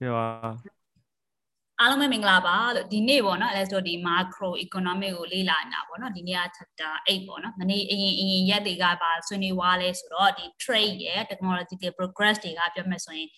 [0.00, 0.26] ပြောပါ
[1.80, 13.28] အားလုံးပဲမင်္ဂလာပါလို့ဒီနေ့ပေါ့နော်အဲဆိုဒီ macro economic ကိုလေ့လာနေတာပေါ့နော်ဒီနေ့က chapter 8ပေါ့နော်မနေ့အရင်အရင်ရက်တွေကပါဆွေးနွေးွားလဲဆိုတော့ဒီ trade ရဲ့ technological progress တွေကပြောမှဆိုရင်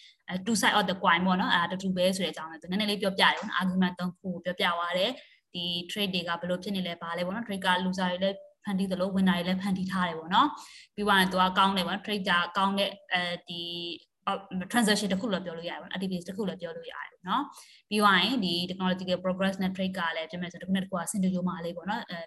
[0.47, 5.11] two side of the coin ပေါ့နော်အဲတူတူပဲဆိုတဲ့အကြောင်းလည်းသူနည်းနည်းလေးပြောပြတယ်ပေါ့နော် argument ၃ခုကိုပြောပြသွားတယ်
[5.55, 10.49] ဒီ trade တွေကဘယ်လိုဖြစ်နေလဲဘာလဲပေါ့နော် trade က loser တွေလည်းဖန်တီးသလို winner တွေလည်းဖန်တီးထားတယ်ပေါ့နော်
[10.95, 13.61] ပြီးသွားရင်သူကကောင်းတယ်ပေါ့နော် trade ကကောင်းတဲ့အဲဒီ
[14.72, 17.42] transaction တစ်ခုလည်းပြောလို့ရတယ်ပေါ့ activity တစ်ခုလည်းပြောလို့ရတယ်เนาะ
[17.90, 22.20] ပြီးသွားရင်ဒီ technological progress နဲ့ trade ကလည်းပြင်မယ်ဆိုတစ်ခုနဲ့တစ်ခုကစင်တူရိုးမှလေးပေါ့เนาะအဲ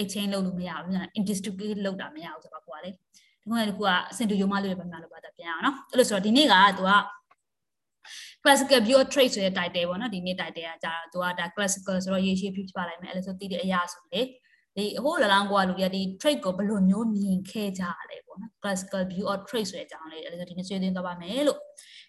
[0.00, 6.92] exchange လုပ်လို့မရဘူး indistribute လုပ်တာမရဘူးဆိုတော့ကိုကလေဒီခုနဲ့တစ်ခုကစင်တူရိုးမှလေးပဲပြန်လို့ပါတာပြန်အောင်เนาะအဲ့လိုဆိုတော့ဒီနေ့ကသူက
[8.42, 14.20] classical view of trade ဆိုတဲ့ title ပေါ့နော်ဒီနေ့ title ကကြာတော့သူကဒါ classical ဆိုတော့ရေရှည်ဖြစ်ပါလိုက်မယ်အဲ့လိုဆိုတည်တဲ့အရာဆိုလေ
[14.79, 21.59] ဒီဟိုလလောင်းကွာလူရဒီ trade ကိုဘယ်လိုမျိုးမြင်ခဲ့ကြရလဲပေါ့နော် classical view of trade ဆိုတဲ့အကြောင်းလေးအဲ့ဒါဒီနေ့ဆွေးနွေးသွားပါမယ်လို့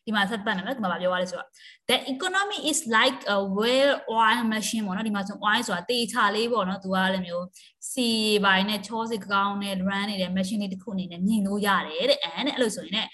[0.07, 1.49] ဒီမှာဆက်ပတ်နေမယ်ဒီမှာပြောရလဲဆိုတော့
[1.91, 7.45] the economy is like a well oiled machine ပေါ့နော်ဒီမှာဆို oil ဆိုတာတေချာလေးပေါ့နော်သူကလည်းမျိုး
[7.93, 8.09] စီ
[8.45, 13.07] ပိုင်းနဲ့ချောစစ်ကောင်းနဲ့ run နေတဲ့ machine လေးတစ်ခုအနေနဲ့မြင်လို့ရတယ်တဲ့အဲနဲ့အဲ့လိုဆိုရင်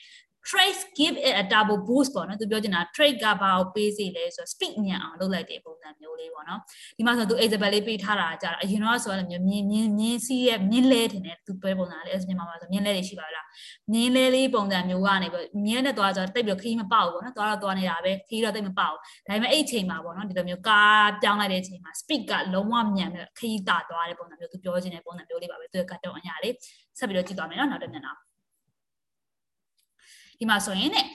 [0.48, 6.60] trace give it a double boost ပေါ့နော်သူပြောချင်တာ trade ကဘာကိုပေးစီလဲဆိုတော့ speed မြန်အောင်လုပ်လိုက်တဲ့ပုံစံမျိုးလေးပေါ့နော်
[6.96, 9.66] ဒီမှာဆိုသူ example လေးပေးထားတာကြာအရင်တော့ဆိုတော့မြင်းမြင်း
[9.98, 13.46] မြင်းစီးရဲ့မြင်းလဲတင်တယ်သူပြောပုံစံလေးအဲ့မြန်မာမှာဆိုမြင်းလဲတွေရှိပါလား
[13.92, 26.54] မြင်းလဲလေးပုံစံမျိုးကနေပြီးမြင်းနဲ့သွားဆိုတော့တိတ်ပြီးခီးမပေါက်ဘူးပေါ့နော်သွားတော့သွားနေတာပဲခီးတော့တိတ်မပေါက်ဘူးဒါပေမဲ့အဲ့အချိန်မှာပေါ့နော်ဒီလိုမျိုးကားပြောင်းလိုက်တဲ့အချိန်မှာ speed ကလုံးဝမြန်ပြီးခီးတာသွားတဲ့ပုံစံမျိုးသူပြောချင်တဲ့ပုံစံမျိုးလေးပါပဲသူကတ်တော့အညာလေး
[26.98, 28.12] ဆက်ပြီးတော့ကြည့်သွားမယ်နော်နောက်တစ်မျက်နှာ
[30.38, 31.06] ဒီမှာဆိုရင်တဲ့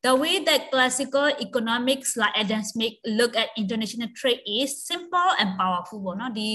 [0.00, 5.58] The way that classical economics like Adam Smith look at international trade is simple and
[5.58, 6.50] powerful ပေါ့နော်ဒီ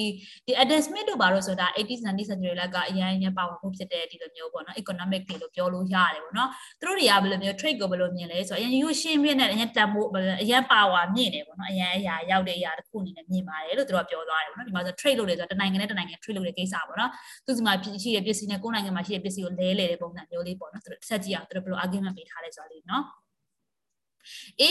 [0.45, 8.89] ဒီ Adam Smith တို့ဘာလို့ဆိုတာ 80s 90s century လောက်ကအရင်ရင် powerful ဖြစ်တဲ့ဒီလိုမျိုးပေါ့နော် economic တွေလို့ပြောလို့ရတယ်ပေါ့နော်သူတို့တွေကဘယ်လိုမျိုး trade ကိုဘယ်လိုမြင်လဲဆိုတော့အရင် you
[9.01, 10.07] ရှင်းပြနေတဲ့အရင်တန်ဖို့
[10.41, 17.11] အရင် power မြင့်တယ်ပေါ့နော်အရင်အရာရောက်တဲ့အရာတစ်ခုအနေနဲ့မြင်ပါတယ်လို့သူတို့ကပြောသွားတယ်ပေါ့နော်ဒီမှာဆို trade လုပ်တယ်ဆိုတော့တနိုင်ငံနဲ့တနိုင်ငံ trade လုပ်တဲ့ကိစ္စပေါ့နော်
[17.45, 17.73] သူစီမှာ
[18.03, 23.03] ရှိတဲ့ပစ္စည်းနဲ့ကိုယ်နိုင်ငံမှာရှိတဲ့ပစ္စည်းကိုလဲလဲတဲ့ပုံစံမျိုးလေးပေါ့နော်သူတို့ဆက်ကြည့်အောင်သူတို့ဘယ်လို argument ပေးထားလဲဆိုတာလေးနော်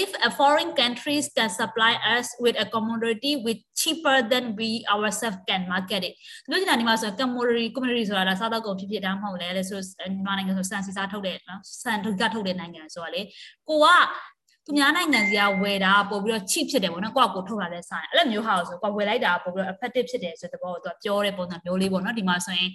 [0.01, 5.39] If a foreign countries can supply us with a commodity with cheaper than we ourselves
[5.49, 6.15] can market it
[6.49, 13.23] ပြောချင်တာဒီမှာဆို commodity commodity ဆိုတာဒါစားတော့ကုန်ဖြစ်ဖြစ်တာမဟုတ်လဲလေဆိုမြန်မာနိုင်ငံဆိုစံစီစားထုတ်တယ်နော်စံထုတ်ကထုတ်တဲ့နိုင်ငံဆိုတာလေ
[13.69, 13.87] ကိုက
[14.67, 22.71] သူများနိုင်ငံစီကဝယ်တာပို့ပြီးတော့ cheap ဖြစ်တယ်ပေါ့နော်ကိုကကိုထုတ်လာတဲ့ဆိုင်အဲ့လိုမျိုးဟာဆိုကိုဝယ်လိုက်တာပို့ပြီးတော့ effective ဖြစ်တယ်ဆိုတဲ့ဘောကိုသူကပြောတဲ့ပုံစံမျိုးလေးပေါ့နော်ဒီမှာဆိုရင်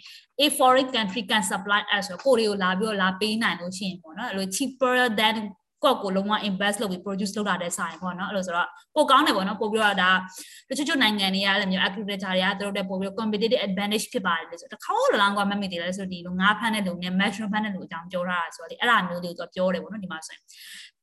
[0.45, 5.35] a foreign country can supply us ဆိုကိုတွေကိုလာပြီးတော့လာပေးနိုင်လို့ရှိရင်ပေါ့နော်အဲ့လို cheaper than
[5.83, 10.11] ကိုယ့်ကိုလုံးဝ invest လုပ်ပြီး produce လုပ်တာတဲ့ဆိုင်ပေါ့နော်အဲ့လိုဆိုတော့ပိုကောင်းတယ်ပေါ့နော်ပိုပြီးတော့ဒါ
[10.69, 20.41] တချို့ချို့နိုင်ငံတွေကလည်းမျိုး agriculture တွေကသူတို့တဲ့ပိုပြီး competitive advantage ဖြစ်ပါတယ်လို့ဆိုတော့တစ်ခါတော့လောင်းကမမိသေးလဲဆိုဒီလိုငါးဖမ်းတဲ့လူနဲ့ mushroom ဖမ်းတဲ့လူအကြောင်းပြောထားတာဆိုတော့လေအဲ့ဒါမျိုးတွေကိုသူပြောတယ်ပေါ့နော်ဒီမှာဆိုရင်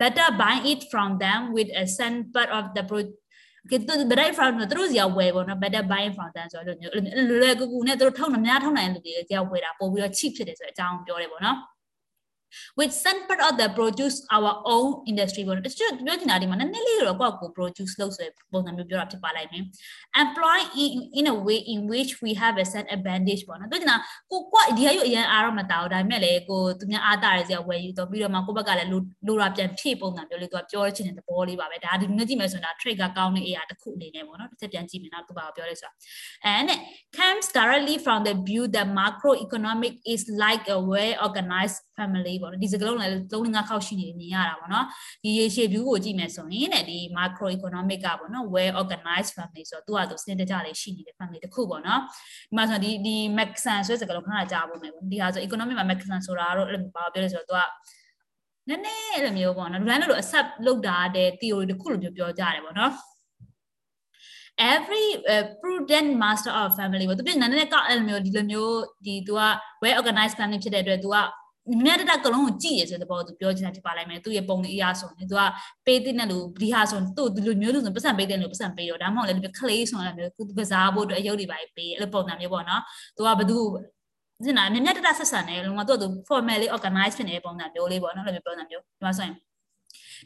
[0.01, 3.01] better buy it from them with a cent part of the pro
[3.71, 6.97] ကတူ right from သူတို့စီကဝယ်ပေါ့နော် better buy from them ဆိုတော့လွ
[7.33, 11.57] ယ်လွယ်ကူကူနဲ့သူတို့ထုတ်နှများထုတ်နိုင်တဲ့လူတွေစီကဝယ်တာပို့ပြီးတော့ cheap ဖြစ်တယ်ဆိုတဲ့အကြောင်းပြောတယ်ပေါ့နော်
[12.76, 19.64] which some part of the produce our own industry ပေါ့တချို့ပြောချင်တာဒီမှာနည်းနည်းလေးတော့ကိုယ့်ကို produce လုပ်ဆိုပုံစံမျိုးပြောတာဖြစ်ပါလိုက်မယ်
[20.24, 23.98] employ in in a way in which we have a set advantage ပေါ့နော်ပြောချင်တာ
[24.32, 35.92] ကိုကွဒီဟာယူအရင်အားတော့မတောက်ဒါပေမဲ့လေကိုသူများအားတာရစီဝယ်ယူတော့ပြီးတော့မှကိုဘက်ကလည်းလိုတာပြန်ဖြည့်ပုံစံမျိုးလေးသူကပြောချင်တဲ့သဘောလေးပါပဲဒါဒီနေ့ကြည့်မယ်ဆိုတာ trade ကကောင်းတဲ့အရာတစ်ခုအနေနဲ့ပေါ့နော်တစ်ချက်ပြန်ကြည့်မယ်နောက်သူပါပြောလဲဆိုတာ
[36.56, 36.70] and
[37.20, 44.87] comes directly from the view that macroeconomic is like a well organized family ပေါ့နော်ဒီစကားလုံးလည်း၃၅ခေါက်ရှိနေနေရတာပေါ့နော်
[45.25, 55.87] ဒီရေရှည် view ကိုကြည့်မယ်ဆိုရင်တဲ့ဒီ macro economic ကပေါ့နော် well organized family ဆိုတော့သူကသူစနစ်တကျလေးရှိနေတဲ့ family တစ်ခုပေါ့နော်ဒီမှာဆိုဒီဒီ maxan ဆိုတဲ့စကားလုံးခဏကြားဖို့မယ်ပေါ့ဒီဟာဆို economic မှာ
[55.91, 57.61] maxan ဆိုတာတော့အဲ့လိုဘာပြောလဲဆိုတော့သူက
[58.69, 62.93] နည်းနည်းအဲ့လိုမျိုးပေါ့နော်လူတိုင်းလို့ accept လုပ်တာတဲ့ theory တစ်ခုလိုမျိုးပြောကြတယ်ပေါ့နော်
[64.59, 69.43] every uh, prudent master of family ပေါ့သူပြင်နည်းနည်းကအဲ့လိုမျိုးဒီလိုမျိုးဒီသူက
[69.83, 71.17] well organized family ဖြစ်တဲ့အတွက်သူက
[71.85, 75.43] မြတ်တကလုံးကိုကြည့်ရဆိုတဲ့ဘောသူပြောချင်တာဖြစ်ပါလိုက်မယ်သူရဲ့ပုံလေးအရာဆိုရင်သူက
[75.87, 82.83] ပေးတဲ့နဲ့လို့ဒီဟာဆိုရင်သူ့ဒီလိုမျိုးလို့ဆိုပတ်စံပေးတဲ့လို့ပတ်စံပေးတော့ဒါမှမဟုတ်လည်းဒီကလေးဆိုရင်လည်းသူကစားဖို့အတွက်အယုတ်တွေပါပေးအဲ့လိုပုံစံမျိုးပေါ့နော်
[83.17, 83.59] သူကဘသူ
[84.45, 89.35] စင်နာမြတ်တတဆက်ဆံတယ်လုံးဝသူကသူ formally organize ဖြစ်နေတဲ့ပုံစံမျိုးလေးပေါ့နော်အဲ့လိုမျိုးပုံစံမျိုးဒီမှာဆိုရင်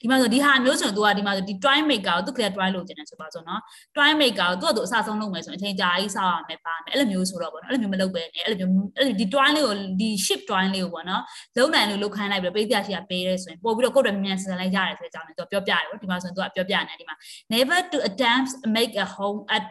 [0.02, 3.62] ဒီမှာဆိုဒီဟာမျိုးဆိုရင် तू ကဒီမှာဆိုဒီ try maker ကိုသူ clear try လုပ်ကျင်တယ်ဆိုပါဆိုနော်
[3.96, 11.22] try maker ကို तू က तू အစားဆုံးလုပ်မယ်ဆိုရင်အချိန်ကြာကြီးစောက်ရမယ်ပါမယ်အဲ့လိုမျိုးဆိုတော့ပေါ့နော်အဲ့လိုမျိုးမလုပ်ပဲနဲ့အဲ့လိုမျိုးအဲ့ဒီ try လေးကိုဒီ ship try လေးကိုပေါ့နော်
[11.58, 17.16] လုံးနိုင်လို့လုပ်ခိုင်းလိုက်ပြီးပေးပြရှိရပေးရဲဆိုရင်ပို့ပြီးတော့ကိုယ့်အတွက်မြန်ဆန်လိုက်ရတယ်ဆိုတဲ့အကြောင်းလေး तू ပြောပြတယ်ပေါ့ဒီမှာဆိုရင် तू ကပြောပြနေတယ်ဒီမှာ
[17.54, 19.64] never to attempt make a home at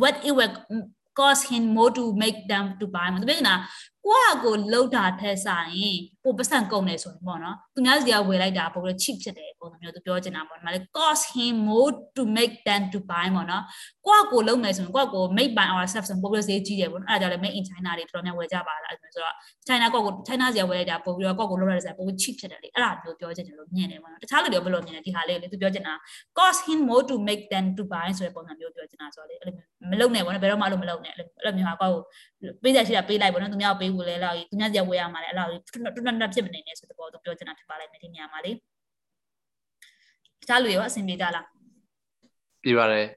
[0.00, 0.54] what it will
[1.18, 3.54] cost him more to make them to buy မပြောနေ
[4.05, 13.63] တာကိုကကိုလှုပ်တာထက်ဆိုင်ရင်ပိုပတ်စံကုန်နေဆိုရင်ပေါ့နော်သူများစီကဝယ်လိုက်တာပိုပြီး cheap ဖြစ်တယ်ပုံစံမျိုးသူပြောချင်တာပေါ့ဒီမှာလေ cost him more to make than to buy ပေါ့နော်
[14.05, 19.33] ကိုကကိုလှုပ်မယ်ဆိုရင်ကိုကကို make by ourselves ဆိုပိုပြီးဈေးကြီးတယ်ပေါ့နော်အဲ့ဒါကြောင့်လည်း make in China တွေတော်တော်များဝယ်ကြပါလားအဲ့ဆိုတော့
[19.67, 25.93] China ကိုကို China စီကဝယ်လိုက်တာပိုပြီးတော့ကိုကိုလှုပ်ရတဲ့ဆိုင်ပိုပြီး cheap ဖြစ်တယ်လေအဲ့ဒါမျိုးပြောချင်တယ်လို့မြင်တယ်ပေါ့နော်တခြားလူတွေဘယ်လိုမြင်လဲဒီဟာလေးလေသူပြောချင်တာ
[26.37, 29.55] cost him more to make than to buy ဆိုတဲ့ပုံစံမျိုးပြောချင်တာဆိုတော့လေအဲ့လို
[29.91, 31.91] မလုပ်နဲ့ပေါ့နော်ဘယ်တော့မှအဲ့လိုမလုပ်နဲ့အဲ့လိုမျိုးဟာကို
[32.63, 38.55] ပေးတဲ့ရှိတာပေးလိုက်ပေါ့နော်သူများကိုပေးဖို့လဲလောက်သူများစီကဝယ်ရမှာလဲအဲ့လောက်တွတ်တွတ်တွတ်ဖြစ်မနေနဲ့ဆိုတဲ့ပေါ်သူပြောချင်တာဖြစ်ပါလိမ့်မယ်ဒီနေရာမှာလေတ
[40.47, 41.45] ခြားလူတွေရောအဆင်ပြေကြလား
[42.63, 43.07] ပြေပါတယ်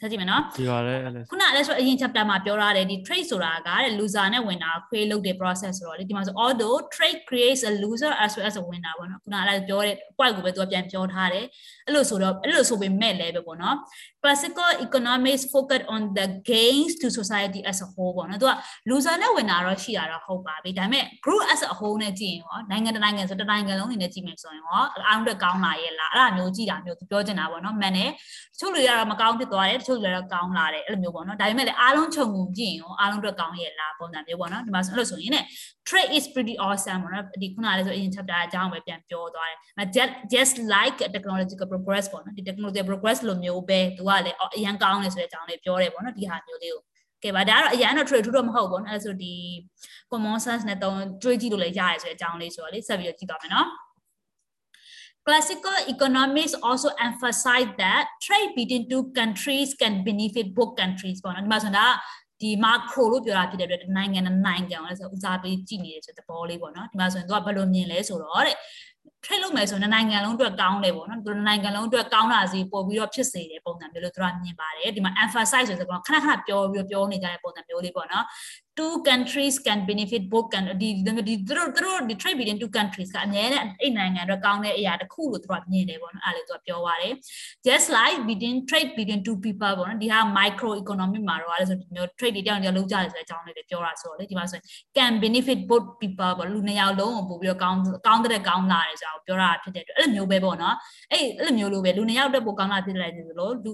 [0.00, 7.62] ဆက်ကြည့်မယ်နော်ဒီပါတယ်အဲ့ခုနအဲ့ဆိုအရင် chapter မှာပြောထားတယ်ဒီ trade ဆိုတာကတဲ့ loser နဲ့ winner create လုပ်တဲ့ process ဆိုတော့လေဒီမှာဆို although trade creates
[7.70, 11.44] a loser as well as a winner ပေါ့နော်ခုနအဲ့ပြောတဲ့ point ကိုပဲသူကပြန်ပြောထားတယ်
[11.86, 13.76] အဲ့လိုဆိုတော့အဲ့လိုဆိုပေမဲ့လည်းပဲပေါ့နော်
[14.22, 18.52] classical economics focus on the gains to society as a whole ပေါ့နော်သူက
[18.88, 28.10] loser နဲ့ winner တော့ရှိတာတော့ဟုတ်ပါပြီဒါပေမဲ့ group as a whole နဲ့ကြည့်ရင်ရောနိုင်ငံတစ်နိုင်ငံဆိုတစ်နိုင်ငံလုံးနေနဲ့ကြည့်မယ်ဆိုရင်ရောအားလုံးကောင်းလာရဲ့လားအဲ့ဒါမျိုးကြည့်တာမျိုးသူပြောချင်တာပေါ့နော်မှန်တယ်
[28.54, 35.40] တချို့လူတွေကတော့မကောင်းဖြစ်သွားတယ်ချုပ်လည်းတော့ကောင်းလာတယ်အဲ့လိုမျိုးပေါ့နော်ဒါပေမဲ့လည်းအားလုံးခြုံငုံကြည့်ရင်ရောအားလုံးအတွက်ကောင်းရဲ့လားပုံစံမျိုးပေါ့နော်ဒီမှာဆိုအဲ့လိုဆိုရင်ね
[35.88, 46.82] trade is pretty awesome ပေါ့နော်ဒီခုနကလည်းဆိုအရင် chapter အကြောင်းပဲပြန်ပြောသွားတယ် just like technological progress ပေါ့နော်ဒီ technological progress လိုမျိုးပဲသူကလည်းအရန်ကောင်းတယ်ဆိုတဲ့အကြောင်းလေးပြောတယ်ပေါ့နော်ဒီဟာမျိုးလေးကို
[47.24, 49.34] ကဲပါဒါကတော့အရန်တော့ trade ထူးတော့မဟုတ်ဘူးပေါ့နော်အဲ့ဒါဆိုဒီ
[50.10, 53.68] common sense နဲ့တော့တွေးကြည့်လို့လည်းရတယ်ဆိုတဲ့အကြောင်းလေးဆိုတော့လေဆက်ပြီးတော့ကြည့်သွားမယ်နော်
[55.26, 61.86] Classical economics also emphasize that trade between two countries can benefit both countries ပေါ့နော်ဒီမှာဆိုတာ
[62.40, 68.56] ဒီ macro လို့ပြောတာဖြစ်တဲ့အတွက်နိုင်ငံနဲ့နိုင်ငံကိုလည်းဆိုဦးစားပေးကြည့်နေတယ်ဆိုတဲ့သဘောလေးပေါ့နော်ဒီမှာဆိုရင်သူကဘယ်လိုမြင်လဲဆိုတော့တဲ့
[69.24, 78.24] trade လုပ်မယ်ဆိုရင်နိုင်ငံလုံးအတွက်ကောင်းတယ်ပေါ့နော်သူနိုင်ငံလုံးအတွက်ကောင်းတာစီပို့ပြီးတော့ဖြစ်စေတဲ့ပုံစံမျိုးလို့သူကမြင်ပါတယ်ဒီမှာ emphasize ဆိုတဲ့ကောင်ခဏခဏပြောပြီးပြောနေကြတဲ့ပုံစံမျိုးလေးပေါ့နော်
[78.78, 80.48] two countries can benefit both
[80.80, 80.88] ဒီ
[81.26, 87.12] ဒီသူတို့သူတို့ဒီ trade between two countries ကအများနဲ့အဲ့နိုင်ငံအတွက်ကောင်းတဲ့အရာတစ်ခုလို့သူကမြင်တယ်ပေါ့နော်အဲ့လေသူကပြောပါတယ်
[87.66, 94.64] just like between trade between two people ပေါ့နော်ဒီဟာ micro economy မှာတော့အဲ့လိုဆိုဒီမျိုး trade တွေတောင်တောင်လုပ်ကြတယ်ဆိုတဲ့အကြောင်းလေးတွေပြောတာဆိုတော့လေဒီမှာဆိုရင်
[94.96, 100.76] can benefit both people ပေါ့လူနှစ်ယောက်လုံးကိုပို့ပြီးတော့ကောင်းကောင်းတဲ့ကောင်းလာတယ်ဆိုတော့ပြောတာဖြစ်တဲ့အတွက်အဲ့လိုမျိုးပဲပေါ့နော်
[101.12, 103.72] အဲ့အဲ့လိုမျိုးလိုပဲလူနှစ်ယောက်တက်ပို့ကောင်းလာဖြစ်တယ်လို့လူ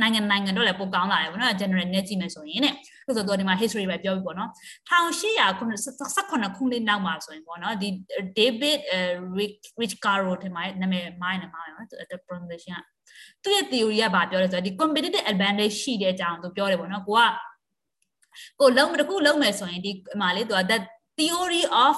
[0.00, 2.74] နိုင်ငံနိုင်ငံတော့လည်းပိုကောင်းလာတယ်ပေါ့နော် general နဲ့ကြည့်မယ်ဆိုရင်တဲ့
[3.16, 4.50] ဆိုတော့ဒီမှာ history ပဲပြောပြီးပေါ့နော်
[4.88, 7.88] 1818ခုနှစ်နောက်မှာဆိုရင်ပေါ့နော်ဒီ
[8.38, 8.78] David
[9.80, 12.80] Rich Caro ထင်မှာနာမည်မိုင်းနေမှာနော် the pronunciation
[13.44, 17.22] ကသူ့ရဲ့ theory ကဘာပြောလဲဆိုတော့ဒီ competitive advantage ရှိတဲ့အကြောင်းသူပြောတယ်ပေါ့နော်ကိုက
[18.60, 20.78] ကိုလုံးတခုလုံးမယ်ဆိုရင်ဒီမှာလေသူက the
[21.18, 21.94] theory of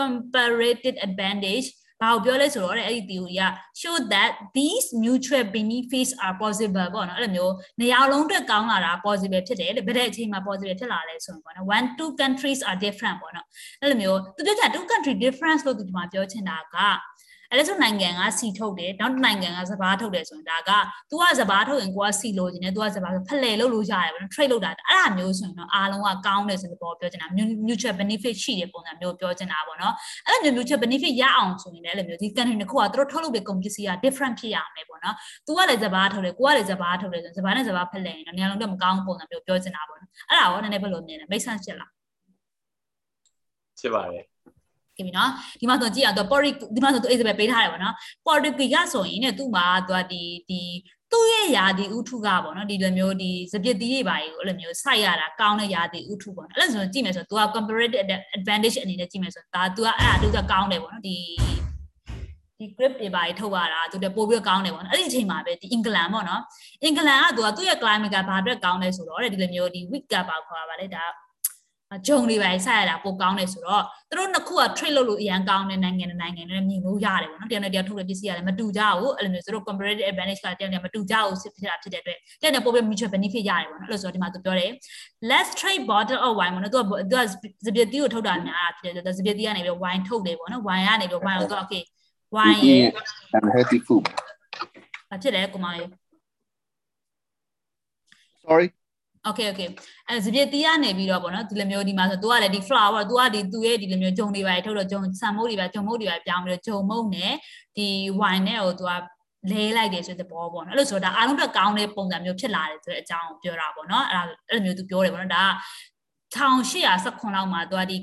[0.00, 1.66] comparative advantage
[2.02, 3.42] ဘာကိုပြောလဲဆိုတော့အဲ့ဒီ theory က
[3.80, 12.60] show that these mutual benefits are possible ပေါ့နော်အဲ့လိုမျိုးနေရာလုံးအတွက်ကောင်းလာတာ possible ဖြစ်တယ်တဲ့ဘယ်တဲ့အချိန်မှာ possible ဖြစ်လာလဲဆိုရင်ပေါ့နော် one two countries
[12.68, 13.46] are different ပေါ့နော်
[13.80, 16.76] အဲ့လိုမျိုးသူပြောချင် two country difference လို့သူဒီမှာပြောချင်တာက
[17.51, 20.71] အဲ့ဒါဆိုနိုင်ငံကစီထုတ်တယ်နောက်နိုင်ငံကစဘာထုတ်တယ်ဆိုရင်ဒါက
[21.09, 27.27] तू ကစဘာထုတ်ရင်ကိုကစီလို့ခြင်းနဲ့ तू ကစဘာဖလှယ်လုပ်လို့ရတယ်ဗျနော် trade လုပ်တာအဲ့ဒါမျိုးဆိုရင်တော့အားလုံးကကောင်းတယ်ဆိုတော့ပြောချင်တာ
[27.67, 29.93] mutual benefit ရှိတဲ့ပုံစံမျိုးပြောချင်တာပေါ့နော်
[30.27, 35.15] အဲ့လိုမျိုး mutual benefit ရအောင်ဆိုရင်လည်းအဲ့လိုမျိုးဒီ country တစ်ခုကသူတို့ထုတ်လုပ်တဲ့ကုန်ပစ္စည်းက different ဖြစ်ရမယ်ပေါ့နော်
[35.47, 41.91] तू ကလည်းစဘာထုတ်တယ်ကိုကလည်းစဘာထုတ်တယ်ဆိုရင်စဘာနဲ့စဘာဖလှယ်ရင်တော့နေရာလုံးတော့မကောင်းပုံစံမျိုးပြောချင်တာပေါ့နော်အဲ့ဒါရောနည်းနည်းဘယ်လိုမြင်လဲ make sense ဖြစ်လား
[43.79, 44.23] ဖြစ်ပါတယ်
[45.01, 47.95] ကဲပြီနော်ဒီမှာဆိုကြည့်အောင်သူ pori ဒီမှာဆိုသူ Isabel ပေးထားတယ်ပေါ့နော်
[48.25, 50.61] pori ကဆိုရင်ねသူ့မှာသူကဒီဒီ
[51.11, 57.99] သူ့ရဲ့ယာဒီဥထုကပေါ့နော်ဒီလိုမျိုးဒီစပစ်တီးတွေပါကြီးကိုအဲ့လိုမျိုးစိုက်ရတာကောင်းတဲ့ယာဒီဥထုပေါ့နော်အဲ့လိုဆိုကြည့်မယ်ဆိုတော့ तू က comparative
[58.37, 61.17] advantage အနေနဲ့ကြည့်မယ်ဆိုတော့ဒါ तू ကအဲ့ဒါ तू ကကောင်းတယ်ပေါ့နော်ဒီ
[62.59, 66.41] ဒီ grip တွေပါကြီးထုတ်ရတာသူတပို့ပြီးကောင်းတယ်ပေါ့နော်အဲ့ဒီအချိန်မှာပဲဒီအင်္ဂလန်ပေါ့နော်
[66.83, 71.03] အင်္ဂလန်ကသူကသူ့ရဲ့ climate ကဘာအတွက်ကောင်းလဲဆိုတော့ဒီလိုမျိုးဒီ week ကပါခေါ်ပါလေဒါ
[72.06, 84.70] ဂျုံတွေပဲဆက်ရတာပိုကောင်းတယ်ဆိုတော့သူတို့နှစ်ခုက trade လုပ်လို့အရန်ကောင်းတဲ့နိုင်ငံနဲ့နိုင်ငံနဲ့မြင်လို့ရတယ်ပေါ့နော်တရားနဲ့တရားထုတ်တဲ့ပစ္စည်းကလည်းမတူကြဘူးအဲ့လိုမျိုးသူတို့ comparative advantage ကတရားနဲ့မတူကြဘူးဖြစ်တာဖြစ်တဲ့အတွက်တရားနဲ့ပိုပြီး mutual benefit ရတယ်ပေါ့နော်အဲ့လိုဆိုတော့ဒီမှာသူပြောတယ်
[85.30, 87.22] let's trade bottle of wine ပေါ့နော်သူကသူက
[87.66, 91.82] စပစ်တီကိုထုတ်တာများတာဖြစ်တယ်စပစ်တီကနေပြီး wine ထုတ်တယ်ပေါ့နော် wine ကနေပြီး wine ကိုသူက okay
[92.36, 92.88] wine ရဲ့
[93.38, 94.04] unhealthy food
[95.22, 95.86] ဖြစ်တယ်ကိုမလေး
[98.44, 98.66] sorry
[99.29, 99.69] okay okay
[100.07, 107.33] အဲစပြည့်တီးကနေပြီးတော့ပေါ့နော်ဒီလိုမျိုးဒီမှာဆို तू ကလည်းဒီ flower तू ကဒီသူ့ရဲ့ဒီလိုမျိုးဂျုံတွေပါထုတ်တော့ဂျုံဆန်မုတ်တွေပါဂျုံမုတ်တွေပါပြောင်းပြီးတော့ဂျုံမုတ်နဲ့
[107.77, 107.87] ဒီ
[108.19, 108.91] wine နဲ့ကို तू က
[109.51, 115.49] လဲလိုက်တယ်ဆိုတဲ့ဘောပေါ့နော်အဲ့လိုဆိုတော့ဒါအားလုံးတော့ကောင်းတဲ့ပုံစံမျိုးဖြစ်လာတယ်ဆိုတဲ့အကြောင်းကိုပြောတာပေါ့နော်အဲ့ဒါအဲ့လိုမျိုး तू ပြောတယ်ပေါ့နော်ဒါက
[116.34, 117.96] 1819လောက်မှာသူကဒီ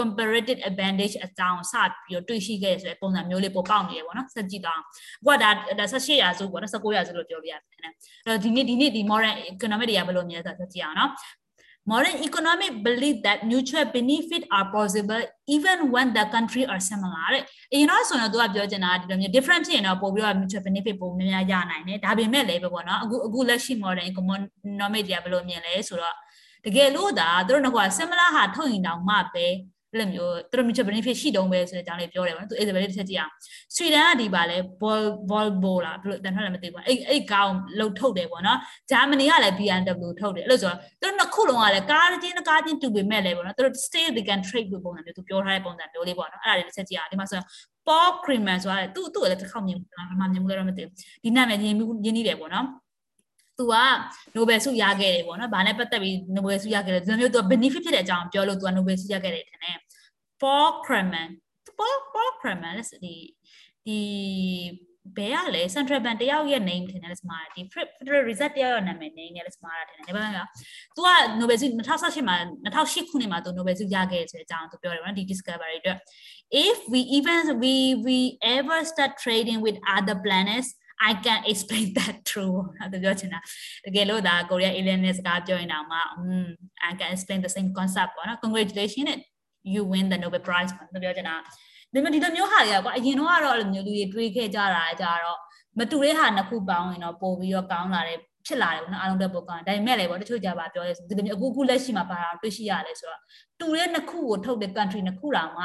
[0.00, 4.82] comparative advantage အကြောင်းစပြီးတော့တွေ့ရှိခဲ့ဆိုတဲ့ပုံစံမျိုးလေးပေါ်ပေါက်နေတယ်ပေါ့နော်ဆက်ကြည့်တော့အ
[5.24, 11.10] ခုကဒါ18ရာစုပေါ့နော်19ရာစုလို့ပြောလို့ရတယ်အဲ့တော့ဒီနေ့ဒီနေ့ဒီ modern economic တွေကဘယ်လိုမြင်လဲဆိုတာကြည့်အောင်နော်
[11.86, 17.42] modern economic believe that mutual benefit are possible even when the country are similar တဲ့
[17.72, 26.16] အရင်တော့ဆိုတော့သူကပြောချင်တာဒီလိုမျိုး different ဖြစ်ရင်တော့ပို့ပြီးတော့ mutual benefit ပုံများများရနိုင်တယ်ဒါပေမဲ့လည်းပဲပေါ့နော်အခုအခုလက်ရှိ modern economic တွေကဘယ်လိုမြင်လဲဆိုတော့
[26.66, 29.46] တကယ်လို့ဒါသူတို့က similar ဟာထုတ်ရင်တောင်မှပဲ
[29.94, 33.32] အဲ့လိုမျိုးသူတို့ mutual benefit ရှိတုံးပဲဆိုတဲ့အကြောင်းလေးပြောတယ်ပေါ့နော်သူ Isabel တစ်ချက်ကြည့်အောင်
[33.74, 38.58] ဆွီဒင်ကဒီပါလဲ ball ball ball လားဘယ်လိုတန်ထွက်လည်းမသိဘူးအဲ့အဲ့ကောင်းလှုပ်ထုတ်တယ်ပေါ့နော်
[38.90, 47.40] ဂျာမနီကလည်း BMW ထုတ်တယ်အဲ့လိုဆိုတော့သူတို့နှစ်ခုလုံးကလည်းကားချင်းကားချင်းတူပေမဲ့လည်းပေါ့နော်သူတို့ stay they can trade လို့ပုံစံမျိုးသူပြောထားတဲ့ပုံစံမျိုးလေးပေါ့နော်အဲ့ဒါလေးတစ်ချက်ကြည့်အောင်ဒီမှာဆို
[47.86, 50.92] Paul Creamer ဆိုတာသူ့သူ့လည်းတစ်ခေါက်မြင်ဘာမှမြင်မှုလည်းတော့မသိဘူး
[51.24, 52.66] ဒီနာမည်ရင်းရင်းနေတယ်ပေါ့နော်
[53.58, 53.74] သူက
[54.36, 59.76] Nobel ဆုရခဲ့တယ်ပေါ့နော်။ဘာနဲ့ပတ်သက်ပြီး Nobel ဆုရခဲ့လဲ။ဒီလိုမျိုးသူက benefit ဖြစ်တဲ့အကြောင်းပြောလို့သူက Nobel ဆုရခဲ့တယ်ထင်တယ်။
[60.42, 61.30] Paul Krugman
[61.78, 63.14] Paul Paul Krugman ဒီ
[63.86, 63.98] ဒီ
[65.16, 70.46] ဘယ်ရလဲ Central Bank တယောက်ရဲ့ name ထင်တယ်လက်စမာဒီ Federal Reserve တယောက်ရဲ့နာမည် name နဲ့လက်စမာတာထင်တယ်ဒါပေမဲ့
[70.94, 71.08] သူက
[71.40, 75.98] Nobel ဆု2018မှာ2008ခုနှစ်မှာသူ Nobel ဆုရခဲ့ဆိုတဲ့အကြောင်းသူပြောတယ်နော်ဒီ discovery အတွက်
[76.66, 77.74] if we even we
[78.06, 78.18] we
[78.56, 80.68] ever start trading with other planets
[81.08, 83.38] I can explain that true အဲ့ဒါပြောချင်တာ
[83.84, 85.98] တကယ်လို့ဒါကိုရီးယား alien နဲ့စကားပြောရင်တော့မှ
[86.88, 89.10] I can explain the same concept ပေါ့နော် congratulations
[89.74, 91.36] you win the Nobel Prize ပေါ့ပြောချင်တာ
[91.92, 95.38] ဒီမှာဒီလိုမျိုးဟာတွေကကွာအရင်တော့ကတော့အဲ့လိုမျိုးလူတွေတွေးခဲ့ကြတာကြတော့
[95.78, 103.20] မတူတဲ့ဟာနှစ်ခုပေါင်းရင်တော့ပို့ပြီးတော့ကောင်းလာတယ်ဖြစ်လာတယ်ပေါ့နော်အားလုံးတက်ပိုကောင်းဒါပေမဲ့လည်းပေါ့တချို့ကြပါပြောရဲဒီလိုမျိုးအခုခုလက်ရှိမှာပါတာတွေ့ရှိရတယ်ဆိုတော့
[103.60, 105.64] တူတဲ့နှစ်ခုကိုထုတ်တဲ့ country နှစ်ခုတောင်မှ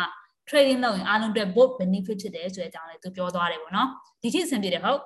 [0.49, 3.87] trading လုပ်ရင်အားလုံးအတွက် both benefit ဖြစ်တယ်ဆိုတဲ့အကြောင်းလေးသူပြောသွားတယ်ပေါ့နော်
[4.21, 4.99] ဒီထိအဆင်ပြေတယ်ဟုတ်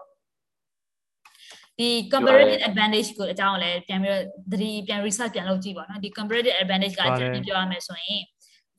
[1.79, 8.23] ဒီ comparative advantage ကိုအကြောင်းလည်းပြန်ပြီးတော့သတိပြန် research ပြန်လုပ်ကြည့်ပါနော်ဒီ comparative advantage ကအကျဉ်းပြောရမယ်ဆိုရင်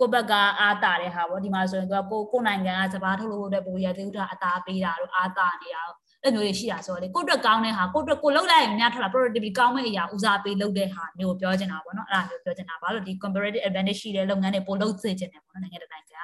[0.01, 5.83] ကိုဘက်ကအားတာတဲ့ဟာပေါ့ဒီမှာဆိုရင်သူကကိုကိုနိုင်ငံကစဘာထုတ်လို့တဲ့ပုံရသေးဥဒအသားပေးတာတို့အားတာနေတာ
[6.23, 16.21] အဲ့မျိုးတွေရှိတာဆိုတော့လေကိုအတွက်ကောင်းတဲ့ဟာကိုအတွက်ကိုလောက်လိုက်ရင်များထလာ productivity ကောင်းမဲ့အရာဦးစားပေးလုပ်တဲ့ဟာမျိုးပြောချင်တာပေါ့နော်အဲ့ဒါမျိုးပြောချင်တာဘာလို့ဒီ comparative advantage ရှိတဲ့လုပ်ငန်းတွေပိုလုပ်စေချင်တယ်ပေါ့နော်နိုင်ငံတစ်နိုင်ငံ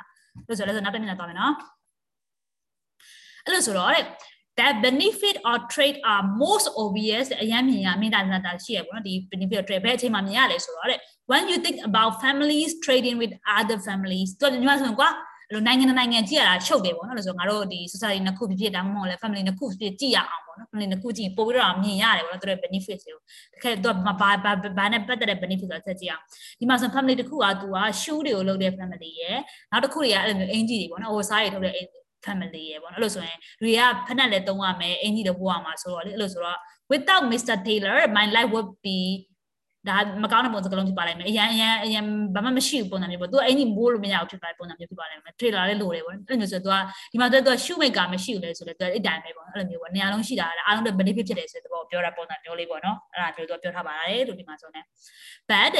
[0.47, 1.55] ကလို့ဆိုလဲဆိုနောက်တစ်နေ့တော့မယ်နော်
[3.45, 4.05] အဲ့လိုဆိုတော့တဲ့
[4.59, 11.79] that benefit or trade are most obvious အရင်မြင်ရမိတာတာရှိရပေါ့နော်ဒီ benefit or trade ဘယ်အချိန်မှာမြင်ရလဲဆိုတော့တဲ့ when you think
[11.91, 15.11] about families trading with other families တော့ညီမဆိုရင်ကွာ
[15.49, 23.21] အဲ့လိုနိုင်ငံနိုင်ငံကြည့်ရတာချုပ်တယ်ပေါ့နော်လို့ဆိုငါတို့ဒီ society နှစ်ခုဖြစ်ဖြစ်ဒါမှမဟုတ်လဲ family နှစ်ခုဖြစ်ကြည့်ရအောင်ပေါ့နော် family နှစ်ခုကြည့်ပို့ပြီးတော့မြင်ရတယ်ပေါ့နော်သူတို့ benefits တွေကို
[23.55, 24.31] တကယ်တော့ဘာဘာ
[24.79, 26.23] ဘာနဲ့ပတ်သက်တဲ့ benefit ဆိုတာဆက်ကြည့်အောင်
[26.61, 29.39] ဒီမှာဆို family တစ်ခုကသူက shoe တွေကိုလုပ်တဲ့ family ရယ်
[29.71, 36.59] နောက်တစ်ခုတွေကအဲ့လိုမျိုးအင်ဂျီတွေပေါ့နော်ဟိုစားတွေထုတ်တဲ့ family ရယ်ပေါ့နော်အဲ့လိုဆိုရင်တွေကဖက်နဲ့လည်းသုံးရမယ်အင်ကြီးလည်းပို့ရမှာဆိုတော့လေအဲ့လိုဆိုတော့
[36.93, 38.99] without Mr Taylor my life would be
[39.89, 54.81] ဒါမကောင်းတဲ့ပုံစံကလုံးဖြစ်ပါလိမ့်မယ်အရန်အရန်အရန်ဘာမှမရှိဘူးပုံစံမျိုးပေါ့သူကအင်ကြီးမိုးလို့မရဘူးဖြစ်ပါပုံစံမျိုးဖြစ်ပါလိမ့်မယ် trailer လေးလိုတယ်ပေါ့အဲ့လိုမျိုးဆိုတော့သူကဒီမှာသူက shoe maker မရှိဘူးလေဆိုတော့သူအဲ့တိုင်းပဲပေါ့အဲ့လိုမျိုးပေါ့နေရာလုံးရှိတာအားလုံးတွေ benefit ဖြစ်တယ်ဆိုတဲ့ဘောပြောတာပုံစံမျိုးလေးပေါ့နော်အဲ့ဒါမျိုးသူပြောထားပါတယ်လို့ဒီမှာဆိုနေ
[55.51, 55.75] but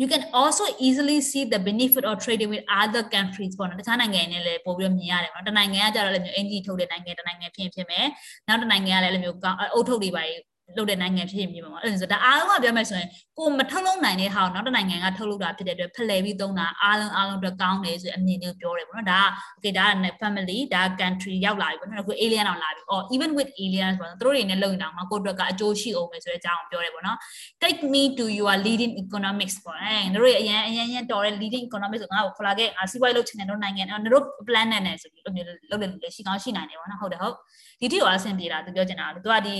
[0.00, 8.06] you can also easily see the benefit of trading with other countries ပေါ့နော်တခြားနိုင်ငံနဲ့လည်းပို့ပြီးတော့မြင်ရတယ်ပေါ့နော်တနိုင်ငံကကြတော့လည်းမျိုးအင်ဂျီထုတ်တဲ့နိုင်ငံတနိုင်ငံဖြစ်ဖြစ်မယ်
[8.48, 9.36] နောက်တနိုင်ငံကလည်းလည်းမျိုး
[9.74, 10.22] အုတ်ထုတ်တွေပါ
[10.76, 13.08] လုပ်တဲ့နိုင်ငံဖြစ်ဖြစ်မှာအဲ့ဒါဆိုဒါအားလုံးကပြောမယ်ဆိုရင်
[13.38, 27.18] ကိုမထုတ်လုံးနိုင်တဲ့ဟာကိုနောက်တစ်နိုင်ငံကထုတ်လုပ်တာဖြစ်တဲ့အတွက်ဖလှယ်ပြီးသုံးတာအားလုံးအားလုံးအတွက်ကောင်းတယ်ဆိုအမြင်မျိုးပြောတယ်ပေါ့နော်ဒါက okay ဒါက family ဒါ country ရောက်လာပြီပေါ့နော်အခု alien အောင်လာပြီ or even with aliens ပေါ့နော်သူတို့တွေနဲ့လုပ်နေတာမှာကိုယ့်အတွက်ကအကျိုးရှိအောင်ပဲဆိုတဲ့အကြောင်းပြောတယ်ပေါ့နော်
[27.62, 35.36] take me to your leading economics ပေါ့အဲတို့ရဲ့အရင်အရင်ရင်တော်တဲ့ leading economics ဆိုငါ့ကိုခလာခဲ့ငါစီးပွားရေးလုပ်ချင်တယ်တို့နိုင်ငံတို့ plan နဲ့နေဆိုပြီးလုပ်
[35.70, 37.34] လုပ်တယ်လို့ရှိကောင်းရှိနိုင်တယ်ပေါ့နော်ဟုတ်တယ်ဟုတ်
[37.80, 39.54] ဒီတိကိုအဆင်ပြေတာသူပြောချင်တာသူကဒီ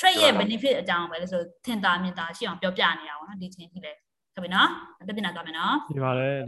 [0.00, 3.92] trade ရဲ့ benefit အကြောင်းပဲလို့ဆိုထင်သာမြင်သာရှိအောင်ပြောပြနေတာပေါ့နော်ဒီချင်းကြီးလေ
[4.34, 4.68] ဟုတ်ပြီနော်
[5.08, 6.46] တက်ပြန်လာသွားမယ်နော်ဒီပါတယ်အဲ့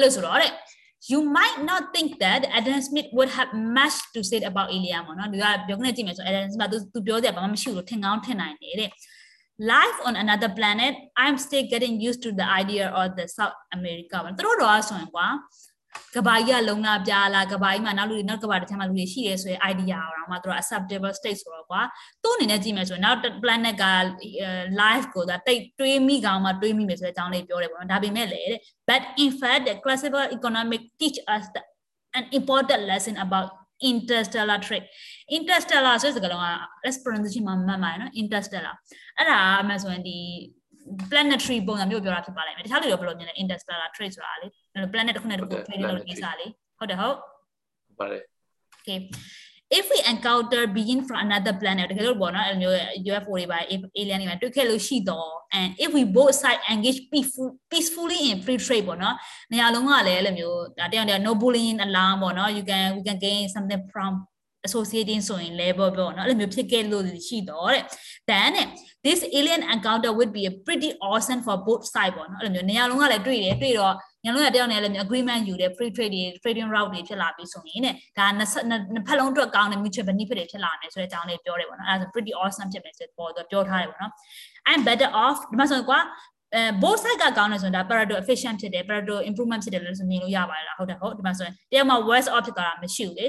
[0.00, 0.52] လိုဆိုတော့တဲ့
[1.12, 6.24] you might not think that Adam Smith would have much to say about alien ပေါ့နော်ဒီကပြောနေကြည့်မယ်ဆို
[6.28, 8.90] Adam Smith သူသူပြောစရာဘာမှမရှိဘူးလို့ထင်ကောင်းထင်နိုင်တယ်တဲ့
[9.72, 14.16] life on another planet i'm still getting used to the idea of the south america
[14.24, 15.26] ဘာတို့တော့ဆိုရင်ကွာ
[16.16, 21.82] ကဘာကြီးကလုံလာပြလာကဘာကြီးမှာနောက်လူတွေနောက်ကဘာတစ်ချက်မှလူတွေရှိရဲဆိုရင် idea အောင်မှာသူက acceptable state ဆိုတော့ကွာ
[22.22, 23.84] သူ့အနေနဲ့ကြည့်မယ်ဆိုရင်နောက် planet က
[24.82, 28.42] life ကိုဒါတိတ်တွေးမိကောင်မှတွေးမိမယ်ဆိုတဲ့အကြောင်းလေးပြောတယ်ပေါ့နော်ဒါပေမဲ့လေ
[28.88, 31.62] but in fact the classical economic teach us the,
[32.18, 33.48] an important lesson about
[33.90, 34.86] interstellar trade
[35.36, 36.46] interstellar ဆိုတဲ့စကားလုံးက
[36.84, 38.74] let's pronunciation မှာမှတ်ပါနော် interstellar
[39.16, 40.18] အဲ့ဒါအမှဆိုရင်ဒီ
[41.10, 44.46] planetary ပုံစံမျိုးပြောတာဖြစ်ပါလိမ့်မယ်တခြားလူတွေဘယ်လိုမြင်လဲ interstellar trade ဆိုတာလေ
[44.92, 46.46] planet တစ်ခုနဲ့တစ်ခု training လုပ်နေစားလေ
[46.78, 47.16] ဟုတ်တယ်ဟုတ်
[47.98, 48.22] ပါတယ်
[48.78, 48.98] okay
[49.78, 52.76] if we encounter being from another planet တကယ်လို့ပေါ့နော်အဲ့လိုမျိုး
[53.10, 53.58] UFO တွေပါ
[53.98, 59.16] alien တွေပါတွေ့ခဲ့လို့ရှိတော့ and if we both side engage peaceful, peacefully in free trade ပေါ့နော်
[59.52, 64.12] နေရာလုံးကလည်းအဲ့လိုမျိုးဒါတရားတရား no bullying alarm ပေါ့နော် you can we can gain something from
[64.66, 67.84] associating ဆိုရင် level ပေါ့နော်အဲ့လိုမျိုးဖြစ်ခဲ့လို့ရှိတော့တဲ့
[68.30, 68.52] then
[69.06, 73.94] this alien encounter would be a pretty awesome for both side ပေါ့နော်အဲ့လိုမျိုးနေရာလုံးကလည်းတွေ့တယ်တွေ့တော့
[74.24, 78.50] ညလုံးကတယောက်နဲ့လည်းမျိုး agreement ယူတယ် free trade တွေ trading route တွေဖြစ်လာပြီဆိုရင်တဲ့ဒါနှစ်
[79.06, 84.12] ဖက်လုံးအတွက်ကောင်းတဲ့ mutual benefit တွေဖြစ်လာမယ်ဆိုတဲ့အကြောင်းလေးပြောတယ်ပေါ့နော်အဲ့ဒါဆို pretty awesome ဖြစ်မယ်ဆိုပေါ်တော့ပြောထားတယ်ပေါ့နော်
[84.70, 85.98] i'm better off ဒီမှာဆိုကွာ
[86.54, 93.26] အဲ both side ကကောင်းတယ်ဆိုရင်ဒါ parado efficient ဖြစ်တယ် parado improvement ဖြစ်တယ်လို့ဆိုမြင်လို့ရပါတယ်လားဟုတ်တယ်ဟုတ်ဒီမှာဆိုရင်တယောက်မှ worse off ဖြစ်သွားတာမရှိဘူးလေ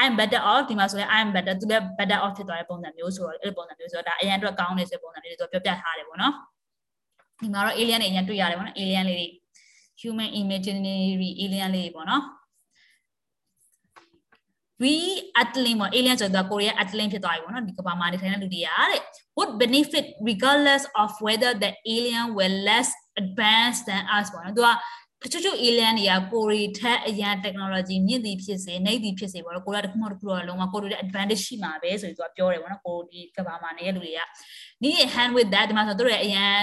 [0.00, 6.32] I'm better off ဒီမှာဆိုရင် I'm better သူလည်း better off ဖြစ်သွားတဲ့ပုံစံမျိုးဆိုတော့အဲ့ဒီပုံစံမျိုးဆိုတော့ဒါအရင်အတွက်ကောင်းနေဆိုပုံစံမျိုးတွေဆိုပြောပြထားတယ်ပေါ့နော်
[7.40, 9.28] ဒီမှာတော့ alien တွေအရင်တွေ့ရတယ်ပေါ့နော် alien လေးတွေ
[10.00, 12.24] human imaginary alien လေးတွေပေါ့နော်
[14.82, 14.94] we
[15.42, 19.00] atling ပေါ့ alien ဆိုတော့ကိုရီးယား atling ဖြစ်သွားပြီပေါ့နော်ဒီကမ္ဘာမှာနေထိုင်တဲ့လူတွေကတဲ့
[19.36, 22.88] would benefit regardless of whether the alien were less
[23.20, 24.68] advanced than us ပေါ့နော်သူက
[25.23, 34.19] တချို့ချို့ alien တွေကကိုရီထက်အရန် technology မြင့်သည်ဖြစ်စေနှိမ့်သည်ဖြစ်စေပေါ့နော်ကိုရီးယားတစ်ခုမှတစ်ခုတော့လုံးဝကိုရီးယား advantage ရှိမှာပဲဆိုပြီးသူကပြောတယ်ပေါ့နော်ကိုဒီကမ္ဘာမှာနေတဲ့လူတွေက
[34.83, 36.53] need hand with that ဒီမှာဆိုသူတို့ရဲ့အရန်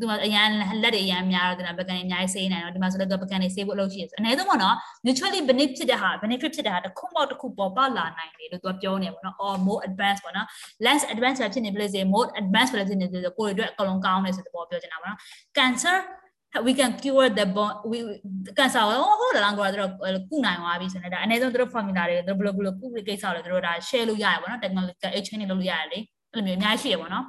[0.00, 0.48] ဒီမှာအရန်
[0.82, 4.76] လက်တွေအရန်များတော့ဒီမှာပကံအများကြီးစေးနေတော့ဒီမှာဆိုတော့ပကံတွေစေးဖို့အလုပ်ရှိတယ်ဆိုအနည်းဆုံးပေါ့နော်
[5.06, 10.46] mutually benefit ဖြစ်တဲ့ဟာ benefit ဖြစ်တဲ့ဟာတစ်ခုမှတစ်ခုပေါ်ပေါက်လာနိုင်တယ်လို့သူကပြောနေပေါ့နော် or more advanced ပေါ့နော်
[10.86, 15.20] less advanced ဖြစ်နေပြီလေစေ more advanced ဖြစ်နေပြီဆိုကိုယ်တွေအတွက်အကုန်လုံးကောင်းတယ်ဆိုတဲ့ပေါ်ပြောချင်တာပေါ့နော်
[15.56, 15.96] cancer
[16.66, 17.98] we can cure the bone we
[18.58, 19.90] cancer ဟိုဟိုလာကတော့တို့
[20.30, 25.98] ကုနိုင်သွားပြီဆိုတော့ဒါအနည်းဆုံးတို့ formula တွေတို့ဘယ်လိုဘယ်လိုကုကိစ္စတွေတို့ဒါ share လုပ်ရတယ်ပေါ့နော် technological exchange လုပ်လို့ရတယ်လေ
[26.32, 27.24] အဲ့လိုမျိုးအများကြီးရှိရပေါ့နော်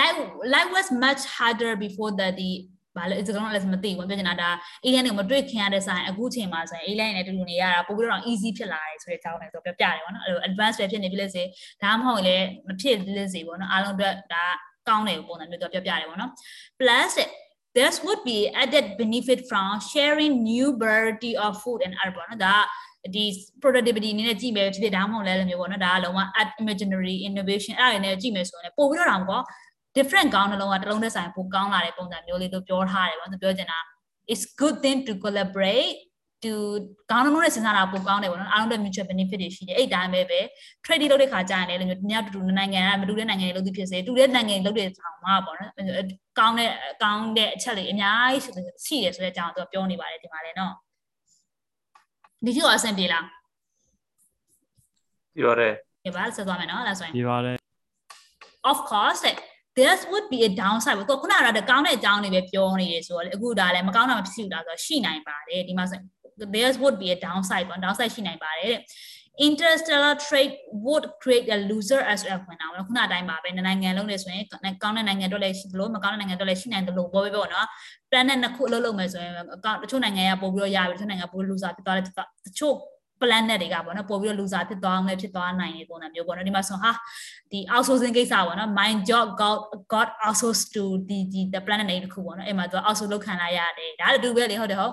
[0.00, 0.18] life
[0.54, 2.50] life was much harder before that ဒီ
[2.96, 4.50] ဘာလဲဒီကောင်လည်းမသိဘူးပြောချင်တာဒါ
[4.84, 11.42] alien တွေမတွေ့ခင်ရတဲ့ဆိုင်အခုချိန်မှာဆိုရင် alien တွေတူတူနေရတာပိုပြီးတော့ easy ဖြစ်လာတယ်ဆိုတဲ့အကြောင်းလည်းဆိုပြပြတယ်ပေါ့နော်အဲ့လို advanced ပဲဖြစ်နေပြီလေစေ
[11.82, 14.44] ဒါမှမဟုတ်လည်းမဖြစ်လေစေပေါ့နော်အားလုံးအတွက်ဒါ
[14.88, 16.30] ကောင်းတယ်ပုံစံမျိုးတော့ပြပြတယ်ပေါ့နော်
[16.80, 17.14] plus
[17.77, 22.55] this would be added benefit from sharing new variety of food and art ပေါ့နော်ဒါ
[23.15, 23.25] ဒီ
[23.63, 26.19] productivity အနေနဲ့ကြည့်မယ်ဖြစ်ဖြစ်ဒါမှမဟုတ်လည်းမျိုးပေါ့နော်ဒါကလုံးဝ
[26.61, 29.43] imaginary innovation အဲ့ဒါတွေနဲ့ကြည့်မယ်ဆိုရင်ပို့ပြီးတော့တော့ပေါ့
[29.97, 33.79] different ကောင်းနှလုံးကတစ်လုံးသက်ဆိုင်ပိုကောင်းလာတဲ့ပုံစံမျိုးလေးတို့ပြောထားတယ်ပေါ့သူပြောချင်တာ
[34.31, 35.97] it's good thing to collaborate
[36.44, 36.52] to
[37.10, 40.40] ကောင်းနှလုံးနဲ့စဉ်းစားတာပိုကောင်းတယ်ပေါ့နော်အားလုံးအတွက် mutual benefit တွေရှိတယ်အဲ့တိုင်းပဲပဲ
[40.84, 45.72] trade လုပ်တဲ့ခါကျရင်လည်းညညတူတူနိုင်ငံကမတူတဲ့နိုင်ငံတွေလုပ်သူဖြစ်စေတူတဲ့နိုင်ငံတွေလုပ်တဲ့ဆောင်မှာပေါ့နော်
[46.38, 46.70] ကောင်းတဲ့
[47.02, 48.42] ကောင်းတဲ့အချက်တွေအများကြီး
[48.86, 50.74] ရှိတယ်ဆိုတဲ့အကြောင်းသူပြောနေပါတယ်ဒီမှာလည်းနော်
[52.44, 53.24] ဒီကျအဆင်ပြေလား
[55.34, 55.74] ပြေပါတယ်
[56.04, 57.56] ပြေပါဆက်သွားမယ်နော်လားဆိုရင်ပြေပါတယ်
[58.70, 59.22] of course
[59.78, 65.98] this would be a downside ကိုခုနကတော့ကောင်းတဲ့အကြောင်းတွေပဲပြောနေတယ်ဆိုတော့လေအခုဒါလည်းမကောင်းတာမဖြစ်ဘူးလားဆိုတော့ရှိနိုင်ပါတယ်ဒီမှာဆို
[66.54, 68.82] there would be a downside ပေါ့ downside ရှိနိုင်ပါတယ်တဲ့
[69.48, 77.66] interstellar trade would create a loser as well ခွင့်အောင်ခုနအတိုင်းပါပဲနိုင်ငံလုံးနဲ့ဆိုရင်ကောင်းတဲ့နိုင်ငံတွေလည်းရှိသလိုမကောင်းတဲ့နိုင်ငံတွေလည်းရှိနိုင်တယ်လို့ပြောပဲပေါ့နော်
[78.10, 79.32] planet နှစ်ခုအလုပ်လုပ်မယ်ဆိုရင်
[79.82, 82.74] တချို့နိုင်ငံကပို့ပြီးတော့ရပြီတချို့နိုင်ငံပို့ loser ဖြစ်သွားတယ်တချို့
[83.20, 86.90] planet တွေကပေါ့နော်ပို့ပြီးတော့ loser ဖြစ်သွားအောင်လည်းဖြစ်သွားနိုင်တဲ့ပုံစံမျိုးပေါ့နော်ဒီမှာဆိုဟာ
[87.52, 89.58] ဒီ outsourcing ကိစ္စပေါ့နော် mind job got
[89.94, 94.92] got outsourced to ဒီဒီ the planet တွေတခုပေါ့နော်အဲ့မှာသူ outsource လုပ်ခံလိုက်ရတယ်ဒါတူပဲလေဟုတ်တယ်ဟုတ်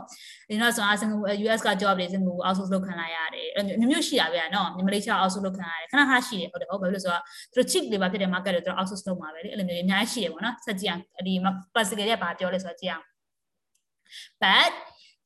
[0.50, 1.10] ဒီတော့ဆိုအစင်
[1.46, 11.34] US က job တွေစင်ကို outsource လုပ်ခံလိုက်ရတယ်မျိုးမျိုးရှိတာပဲနော်မလေးရှား outsource လုပ်ခံရတယ်ခဏခဏရှိတယ်ဟုတ်တယ်ဟုတ်ဘာလို့လဲဆိုတော့သူတို့ cheap labor ဖြစ်တဲ့ market တွေသူတို့ outsource လုပ်မှာပဲလေအဲ့လိုမျိုးအများကြီးရှိတယ်ပေါ့နော်ဆက်ကြည့်အောင်ဒီ
[11.74, 13.06] classical ရဲ့ဘာပြောလဲဆိုတော့ကြည့်အောင်
[14.42, 14.74] but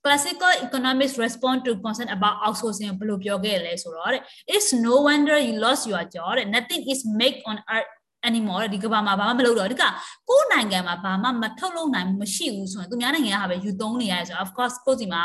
[0.04, 4.22] classical economics respond to concern about outsourcing ဘယ်လိုပြောခဲ့လဲဆိုတော့တဲ့
[4.56, 7.92] it's no wonder you lost your job တဲ့ nothing is made on earth
[8.28, 9.84] anymore ဒီကဘာမှာဘာမှမလုပ်တော့ဒီက
[10.30, 15.24] ကိုယ်နိုင်ငံမှာဘာမှမထုတ်လုပ်နိုင်မရှိဘူးဆိုရင်သူများနိုင်ငံကဟာပဲယူသုံးနေရတယ်ဆိုတော့ of course ကိုယ်စီမှာ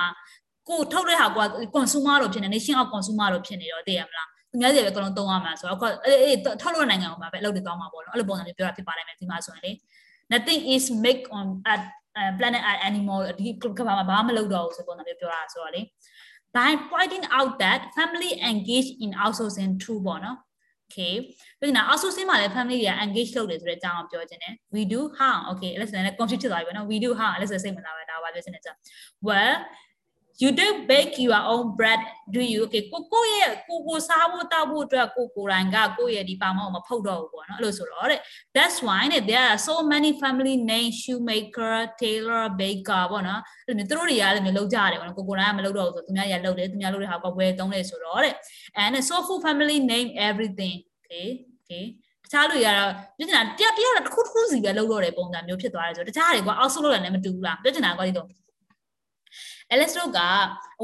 [0.69, 1.39] ကိုထုတ်တဲ့ဟာက
[1.77, 9.73] consumer လို့ဖြစ်နေ nation of consumer လို့ဖြစ်နေတော့သိရမလားသူများတွေပဲအကုန်လုံးသုံးရမှာဆိုတော့အခုအေးအေးထုတ်လို့နိုင်ငံမှာပဲအလုပ်တွေသွားမှာပေါ့နော်အဲ့လိုပုံစံမျိုးပြောတာဖြစ်ပါလိမ့်မယ်ဒီမှာဆိုရင်လေ
[10.33, 11.83] nothing is make on at
[12.40, 15.82] planet animal ဒီကဘာမှာဘာမှမလုပ်တော့ဘူးဆိုပုံစံမျိုးပြောတာဆိုတော့လေ
[16.56, 20.38] by pointing out that family engage in outsourcing too ပေါ့နော်
[20.88, 21.14] okay
[21.60, 26.42] ပြီးတော့ outsourcing မှာလည်း family တွေက engage လုပ်တယ်ဆိုတဲ့အကြောင်းကိုပြောခြင်းတယ် we do how okay let's say လည်း confuse
[26.42, 28.76] ဖြစ်သွားပြီပေါ့နော် we do how let's say စိတ်ဝင်စားပဲဒါပါပြောခြင်းတယ်ဆို
[29.28, 29.56] well
[30.43, 32.01] you do bake your own bread
[32.35, 38.21] do you okay ကိုကိုရဲ့ကိုကိုစားဖို့တောက်ဖို့အတွက်ကိုကိုရိုင်းကကိုရဲ့ဒီပါမောမဖုတ်တော့ဘူးပေါ့နော်အဲ့လိုဆိုတော့တဲ့
[38.57, 48.35] that's why there are so many family name shoemaker tailor baker ပေါ့နော်အဲ့လိုမျိုးသူတို့တွေကလည်းမျိုးလုပ်ကြရတယ်ပေါ့နော်ကိုကိုရိုင်းကမလုပ်တော့ဘူးဆိုသူများရလုပ်တယ်သူများလုပ်တဲ့ဟာကဝယ်သုံးတယ်ဆိုတော့တဲ့
[48.83, 51.29] and so full family name everything okay
[51.61, 51.85] okay
[52.25, 58.27] တခြားလူတွေကတော့ပြောချင်တာတယောက်တယောက်တစ်ခုတစ်ခုစီပဲလုပ်တော့တဲ့ပုံစံမျိုးဖြစ်သွားတယ်ဆိုတော့တခြားတွေကအောက်ဆုပ်လို့လည်းမတူဘူးလားပြောချင်တာကဒီတော့
[59.73, 60.21] Alex တို့က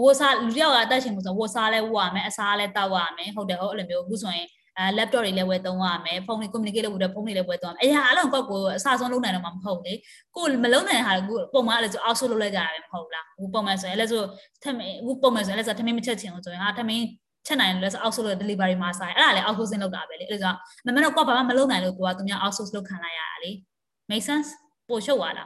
[0.02, 4.46] ဝတ်စားလူတယောက်ကအသက်ရှင်မှုဆိုဝတ်စားလဲဝတ်ရမယ်အစားလဲတောက်ရမယ်ဟုတ်တယ်ဟုတ်အဲ့လိုမျိုးအခုဆိုရင်
[4.78, 9.94] အဲ laptop တွေလည်းဝယ်သုံးရမယ်ဖုန်းတွေ communicate လုပ်ဖို့ဖုန်းတွေလည်းဝယ်သုံးရမယ်အရာအလုံးကောက်ကိုအစားဆုံးလုပ်နိုင်တော့မှမဟုတ်လေ
[10.36, 14.22] ကိုမလုပ်နိုင်တဲ့ဟာကိုပုံမှန်အဲ့လိုဆိုအောက်ဆိုလုပ်လိုက်ကြတာပဲမဟုတ်လားအခုပုံမှန်ဆိုရင်အဲ့လိုဆို
[14.64, 17.04] ထမင်းအခုပုံမှန်ဆိုရင်အဲ့လိုဆိုထမင်းမချက်ချင်ဘူးဆိုရင်ဟာထမင်း
[17.46, 20.50] ချက်နိုင်လို့အောက်ဆိုလို့ delivery မှာဆိုင်အဲ့ဒါလည်း outsourcing လုပ်တာပဲလေအဲ့ဒါ
[20.84, 23.50] ဆိုမမတော့ကိုဘာမှမလုပ်နိုင်လို့ကိုကသူများ outsource လုပ်ခံလိုက်ရတာလေ
[24.10, 24.48] make sense
[24.88, 25.44] ပို့ရှုပ်သွားတာ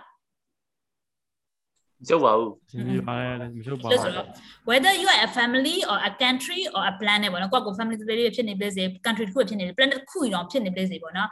[2.08, 2.50] ရှုပ်ပါဘူး
[2.88, 4.26] ဒီပါတယ်မရှုပ်ပါဘူး
[4.68, 9.24] whether you are a family or a country or a planet ပေါ့နော်ကိုယ့်ကို family တွေဖြစ်နေပြီစေ country
[9.28, 11.28] တစ်ခုဖြစ်နေပြီ planet တစ်ခုရောဖြစ်နေပြီစေပေါ့နော်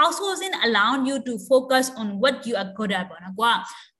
[0.00, 3.54] outsourcing allow you to focus on what you are good at ပေါ့နော်ကိုက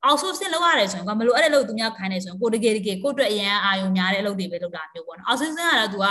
[0.07, 6.07] outsourcing လုပ်ရတယ်ဆိုရင်ကိုမလို့အဲ့ဒါလို့သူများခိုင်းနေဆိုရင်ကိုတကယ်တကယ်ကိုအတွက်အရန်အာယုံများတဲ့အလုပ်တွေပဲလုပ်တာမျိုးပေါ့နော် outsourcing ကတော့ तू က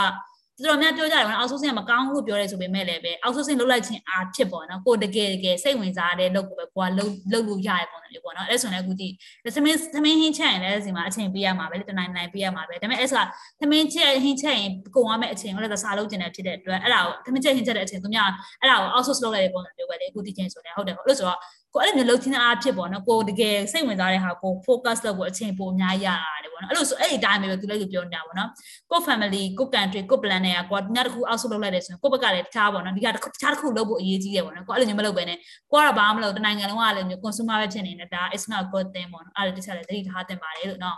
[0.63, 9.13] တော်တော်များပြောကြတယ်ပေါ့နော် outsourcing ကမကောင်းဘူးလို့ပြောရဲဆိုပေမဲ့လည်းပဲ outsourcing လုပ်လိုက်ခြင်းအားဖြစ်ပေါ့နော်ကိုတကယ်တကယ်စိတ်ဝင်စားတဲ့လုပ်ကိုပဲကိုကလုပ်လုပ်လို့ရတဲ့ပုံစံမျိုးပေါ့နော်အဲ့ဆိုရင်လည်းအခုကြည့်
[9.55, 13.23] သမင်းသမင်းဟင်းချက်ရင်လည်းဒီမှာအချိန်ပေးရမှာပဲလေတနိုင်နိုင်ပေးရမှာပဲဒါပေမဲ့အဲ့ဆို
[13.61, 18.29] သမင်းချက်ဟင်းချက်ရင်ကုန်ရမယ့်အချိန်ကိုလည်းသစားလုပ်ကျင်တယ်ဖြစ်တဲ့အတွက်အဲ့ဒါကိုသမင်းချက်ဟင်းချက်တဲ့အချိန်သူများ
[18.61, 21.39] အဲ့ဒါကို outsource လုပ်လိုက်တဲ့ပုံစံမျိုးပဲလေအခုဒီချင်းဆိုရင်ဟုတ်တယ်ဟုတ်လို့ဆိုတော့
[21.75, 28.49] ကိုအဲ့လိုမျိုးလှုပ်ချင်းအားဖြစ်ပေါ့နော်ကိုတကယ်စိတ်ဝင်စားတဲ့ဟာကို focus လုပ်ဖို့အချိန်ပိုအများကြီးရတာတယ်ပေါ့နော်အဲ့လိုဆိုအဲ့ဒီတိုင်းပဲသူလည်းသူပြောနေတာပေါ့နော်
[28.91, 35.37] ကို family ကို country ကို plan တွေကကိုညတစ်ခုအောက်ဆုလုပ်လိုက်တယ်ဆိုရင်ကိုဘက်ကလည်းတခြားပေါ့နော်ဒီကတခြားတစ်ခုလုပ်ဖို့အရေးကြီးတယ်ပေါ့နော်ကိုအဲ့လိုမျိုးမလုပ်ဘဲနဲ့
[35.71, 40.97] ကိုကတော့ဘာမှမလုပ်တနိုင်ငံလုံးကလည်းမျိုး consumer ပဲဖြစ်နေတယ်ဒါ is not good thing ပေါ့နော်အဲ့ဒါတခြားလည်းသတိထားသင့်ပါတယ်လို့နော်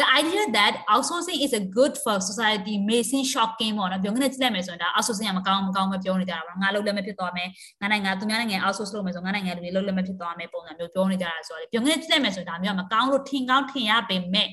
[0.00, 7.48] the idea that outsourcing is a good for society may seem shocking ပေါ့နော်ပြောငနဲ့ကြည့်လိုက်မယ်ဆိုရင်ဒါ outsourcing ကမကောင်းမကောင်းမပြောနေကြတာပေါ့ငါလုပ်လည်းမဖြစ်သွားမယ်
[7.80, 14.48] ငါနိုင်ငံသူများနိုင်ငံ outsource လုပ်မယ်ဆိုငါနိုင်ငံတွေလုပ်လည်းမဖြစ်သွားမယ်ပုံစံမျိုးပြောနေကြတာဆိုတော့ပြောငနဲ့ကြည့်လိုက်မယ်ဆိုရင်ဒါမျိုးကမကောင်းလို့ထင်ကောင်းထင်ရပေမဲ့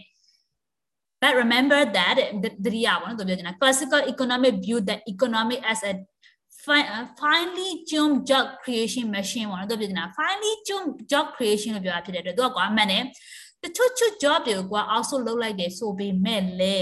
[1.21, 2.15] but remember that
[2.65, 5.93] တတိယပေါ့နော်သူပြောချင်တာ classical economic view that economic as a
[7.21, 13.03] finely tuned job creation machine ပေါ့နော်သူပြောချင်တာ finely tuned job creation လို့ပြောတာဖြစ်တဲ့အတွက်သူကကွာမှန်တယ်
[13.64, 16.76] တချို့ချို့ job တွေကိုကွာ outsource လုပ်လိုက်တယ်ဆိုပေမဲ့လေ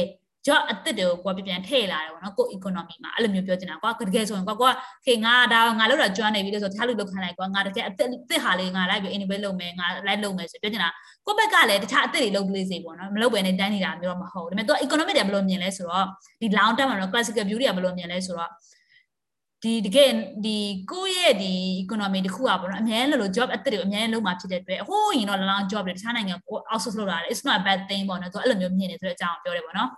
[0.46, 4.70] job အစ်စ်တွေကိုကွာပြန်ထည့်လာတယ်ပေါ့နော်ကို economy မှာအဲ့လိုမျိုးပြောချင်တာကွာတကယ်ဆိုရင်ကွာကွာ
[5.06, 10.90] ခေငါဒါငါလောက်တာကျွမ်းနေပြီလို့ဆိုတခြားလူလောက်ခံလိုက်ကွာငါတကယ်အစ်စ်ဟာလေးငါလိုက်ပြီး innovate လုပ်မယ်ငါလိုက်လုပ်မယ်ဆိုပြောချင်တာ
[11.26, 16.06] ကိုဘက်ကလည်းတခြားအစ်စ်တွေလုပ်ကလေးစေပေါ့နော်မလုပ်ဘဲနဲ့တန်းနေတာမျိုးတော့မဟုတ်ဒါပေမဲ့သူ economic တွေဘယ်လိုမြင်လဲဆိုတော့
[16.40, 18.50] ဒီ long term မှာတော့ classical view တွေကဘယ်လိုမြင်လဲဆိုတော့
[19.62, 20.10] ဒီတကယ်
[20.44, 20.56] ဒီ
[20.90, 29.90] ကိုယ့်ရဲ့ဒီ economy တခုอ่ะပေါ့နော်အများကြီးလို့ job အသစ်တွေအများကြီးလုံးမှာဖြစ်တဲ့အတွက်ဟိုးရင်တော့လောလော job တွေတခြားနိုင်ငံကို outsource လုပ်တာလေ it's not a bad thing ပေါ့နော်သူအဲ့လိုမျိုးမြင်နေဆိုတဲ့အကြောင်းပြောတယ်ပေါ့နော်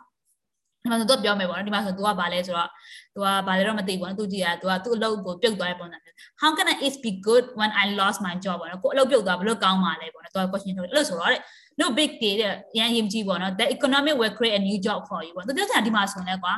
[0.83, 2.69] ဒီမှာဆိုသူပြောမယ်ပေါ့နော်ဒီမှာဆိုသူကဘာလဲဆိုတော့
[3.15, 11.41] သူကဘာလဲတော့မသိဘူးနော်သူကြည့်ရသူကသူ့အလုပ်ကိုပြုတ်သွားတဲ့ပုံစံမျိုး how can i is be good when i lost my job ပေါ့နော်ကိုအလုပ်ပြုတ်သွားဘယ်လိုကောင်းမှာလဲပေါ့နော်သူက question ထုတ်တယ်အဲ့လိုဆိုတော့တဲ့
[11.83, 16.55] no big deal တဲ့ရန်ရင်ကြီးပေါ့နော် the economic will create a new job for you ပေါ့သူပြောချင်ဒီမှာဆိုရင်လည်းကွာ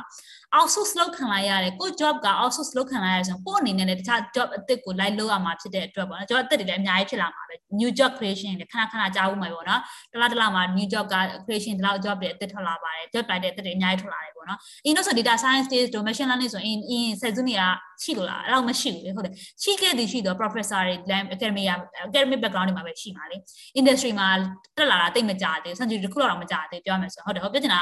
[0.57, 9.81] outsource လုပ်ခံလိုက်ရတယ်ကို job က outsource လုပ်ခံလိုက်ရဆိုရင်ကိုအနေနဲ့လည်းတခြား job အသစ်ကို လိုက်လုပ်ရမှာဖြစ်တဲ့အတွက်ပေါ့နော် job အသစ်တွေလည်းအများကြီးဖြစ်လာမှာပဲ new job creation တွေခဏခဏကြားဦးမှာပေါ့နော်
[10.13, 17.61] တလားတလားမှာ new job က creation တလား job တွေအသစ်ထွက်လာပါတယ် job တိုင်းတဲ့အသစ်တွေအများကြီးထွက်လာတယ်ပေါ့နော်အင်းတော့ဆို data science တွေ machine learning ဆိုရင်အင်းဆက်စုနေက
[18.03, 19.33] ရှိလို့လားအဲ့တော့မရှိဘူးလေဟုတ်တယ်
[19.63, 21.63] ရှိခဲ့သည်ရှိတော့ professor တွေ academy
[22.05, 23.37] academic background တွေမှာပဲရှိပါလေ
[23.79, 24.27] industry မှာ
[24.77, 27.81] တက်လာတာတိတ်မကြသေးဘူး century တစ်ခုတော့မကြသေးပြောမယ်ဆိုဟုတ်တယ်ဟုတ်ပြချင်တာ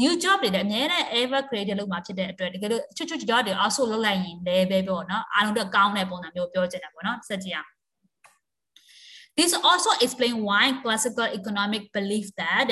[0.00, 7.70] new job တွေလည်းအများနဲ့ ever created လုပ်မှာဖြစ်တဲ့အတွက်တကယ်လို့ချွတ်ချွတ် job တွေ also လုပ်လိုက်ရင်လည်းပဲပေါ့နော်အားလုံးတော့ကောင်းတဲ့ပုံစံမျိုးပြောချင်တာပေါ့နော်ဆက်ကြည့်အောင်
[9.36, 12.68] This also explain why classical economic believe that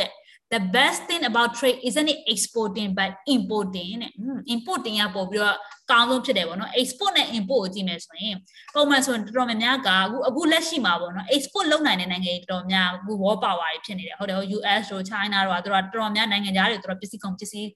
[0.52, 4.12] the best thing about trade isn't it exporting but importing တဲ့
[4.54, 5.56] importing ကပို့ပြီးတော့
[5.90, 8.36] ကောင်းဆုံးဖြစ်တယ်ပေါ့နော် export နဲ့ import ကိုကြည့်မယ်ဆိုရင်
[8.74, 17.68] ပုံမှန်ဆိုရင်တော်တော်များများကအခုအခုလက်ရှိမှာပေါ့နော် export လုပ်နိုင်တဲ့နိုင်ငံတွေတော်တော်များအခု war power တွေဖြစ်နေတယ်ဟုတ်တယ် US တို့ China တို့ကတော်တော်များနိုင်ငံသားတွေတော်တော်ပစ္စည်းကုန်ပစ္စည်း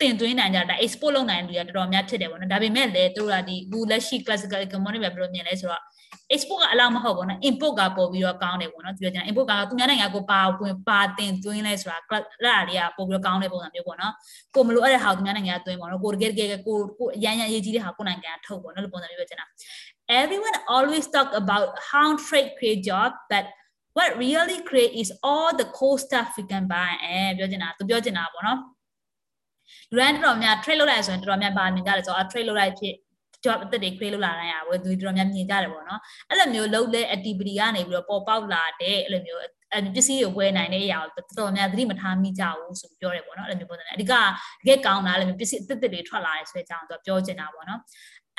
[0.00, 5.82] တင်သွင်းနိုင်ကြတာ export လုပ်နိုင်တဲ့လူတွေတော်တော်များဖြစ်တယ်ပေါ့နော်ဒါပေမဲ့လည်းသူတို့ကဒီအခုလက်ရှိ classical economic ပဲဘယ်လိုမြင်လဲဆိုတော့
[6.34, 14.12] export ကအလောက်မဟုတ်ဘူးနော် import ကပို့ပြီးတော့ကောင်းတယ်ပေါ့နော်သူပြောကြတယ် import ကသူများနိုင်ငံကိုပါဝင်ပါတင်သွင်းလဲဆိုတာအဲ့ဒါလေးကပို့ပြီးတော့ကောင်းတဲ့ပုံစံမျိုးပေါ့နော်
[14.54, 19.46] ကိုမလိုအပ်တဲ့ဟာကိုသူများနိုင်ငံကသွင်းပေါ့နော်ကိုတကယ်တကယ်ကိုကိုအရန်ရန်အရေးကြီးတဲ့ဟာကိုနိုင်ငံကထုတ်ပေါ့နော်လို့ပုံစံမျိုးပြောချင်တာ
[20.20, 23.44] everyone always talk about how trade create job but
[23.96, 28.58] what really create is all the cool stuff we can buy အဲပြောချင်တာသူပြောချင်တာပေါ့နော်
[29.90, 32.94] လူတိုင်းတော်များ trade လုပ်လိုက်ဆိုရင်တော်တော်များပါနေကြတယ်ဆိုတော့ trade လုပ်လိုက်ဖြစ်
[33.44, 44.24] job အသက်တွေ create လုပ်လာတိုင်းอ่ะဝယ်သူတော်များမြင်ကြတယ်ပေါ့နော်အဲ့လိုမျိုးလုပ်လဲ activity ကနေပြီးတော့ပေါ်ပေါက်လာတဲ့အဲ့လိုမျိုးအဲပစ္စည်းတွေဝယ်နိုင်တဲ့အရာကိုတော်တော်များသတိမထားမိကြဘူးဆိုပြောတယ်ပေါ့နော်အဲ့လိုမျိုးပုံစံနဲ့အဓိကတ
[44.66, 47.80] ကယ်ကောင်းတာအဲ့လိုမျိုးပစ္စည်းအသက်တွေထွက်လာတယ်ဆိုတဲ့အကြောင်းသူပြောချင်တာပေါ့နော်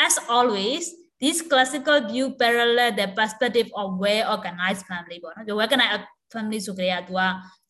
[0.05, 0.83] as always
[1.21, 7.21] this classical view parallel the perspective of well organized family ပေါ့နော် well organized family ဆိုကြရသူက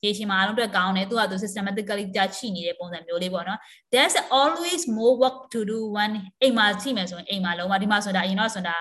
[0.03, 3.59] ရေရှည်မှာအားလုံးအတွက်ကောင်းတယ်သူကသူ systematically ကြာချိနေတဲ့ပုံစံမျိုးလေးပေါ့နော်
[3.93, 6.11] there's always more work to do when
[6.41, 8.75] အိမ်မှာရှိမယ်ဆိုရင်အိမ်မှာလုံးဝဒီမှာဆိုတာအရင်တော့ဆိုတာ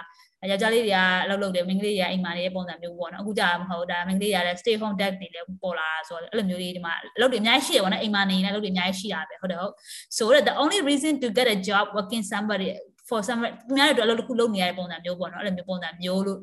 [0.51, 9.73] ယောက်ျားလေးတွေကလှုပ်လှုပ်တယ်မိန်းကလေးတွေကအိမ်မှာနေတဲ့ပုံစံမျိုးပေါ့နော်အခုကြာမဟုတ်ဒါမိန်းကလေးတွေကလည်း stay home dad တွေလည်းပေါ်လာဆိုတော့အဲ့လိုမျိုးလေးဒီမှာအလုပ်တွေအများကြီးရှိတယ်ပေါ့နော်အိမ်မှာနေနေအလုပ်တွေအများကြီးရှိတာပဲဟုတ်တယ်ဟုတ်
[10.17, 12.69] so that the only reason to get a job working somebody
[13.09, 16.41] for some သူများတွေအတွက်အလုပ်တစ်ခုလုပ်နေရတဲ့ပုံစံမျိုးပေါ့နော်အဲ့လိုမျိုးပုံစံမျိုးလို့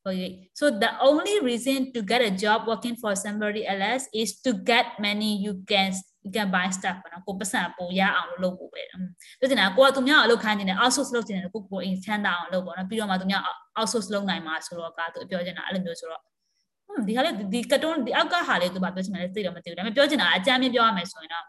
[0.00, 4.54] Okay, so the only reason to get a job working for somebody else is to
[4.54, 5.92] get money you can
[6.24, 13.42] you can buy stuff ပေါ့နော်ကိုပတ်စံပိုရအောင်လို့လုပ်ဖို့ပဲပြောချင်တာကိုကသူများအလုပ်ခိုင်းနေတယ် outsource လုပ်ချင်တယ်ကိုကိုအင်ချမ်းသာအောင်လုပ်ပေါ့နော်ပြီးတော့မှသူများ
[13.78, 16.22] outsource လုပ်နိုင်မှာဆိုတော့ကသူပြောချင်တာအဲ့လိုမျိုးဆိုတော့
[16.86, 21.44] ဟွန်းဒီဟာလေဒီကတွန်းဒီအောက်ကဟာလေးသူပြောချင်တယ်သိတော့မသိဘူးဒါပေမဲ့ပြောချင်တာအကြမ်းမြင်ပြောရမယ်ဆိုရင်တော့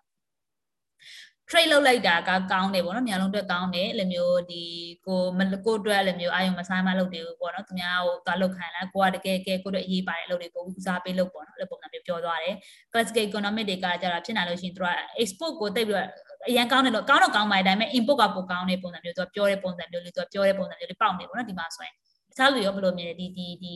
[1.51, 4.63] trade လုပ်လိုက်တာကကောင်းတယ်ပေါ့နော်မြန်လုံးအတွက်ကောင်းတယ်အဲ့လိုမျိုးဒီ
[5.07, 12.55] ကိုမကိုအတွက်အဲ့လိုမျိုးအာယုံမဆိုင်မလုပ်တယ်ပေါ့နော်သူများဟိုသွားလုပ်ခိုင်းလားကိုကတကယ်ကဲကိုတို့အရေးပါတယ်လုပ်တွေကိုဦးစားပေးလုပ်ပေါ့နော်အဲ့လိုပုံစံမျိုးပြောသွားတယ်
[12.91, 14.87] classical economic တွေကကြတာဖြစ်နိုင်လို့ရှိရင်သူက
[15.21, 16.07] export ကိုတိတ်ပြီးတော့
[16.49, 21.93] အရင်ကောင်းတယ်လို့ကောင်းတော့ကောင်းပါတယ်ဒါပေမဲ့ import ကပိုကောင်းတဲ့ပုံစံမျိုးသူကပြောတဲ့ပုံစံမျိုးလေးသူကပြောတဲ့ပုံစံမျိုးလေးပေါက်နေပေါ့နော်ဒီမှာဆိုရင်
[22.29, 23.73] တခြားလူရောဘယ်လိုမြင်လဲဒီဒီဒီ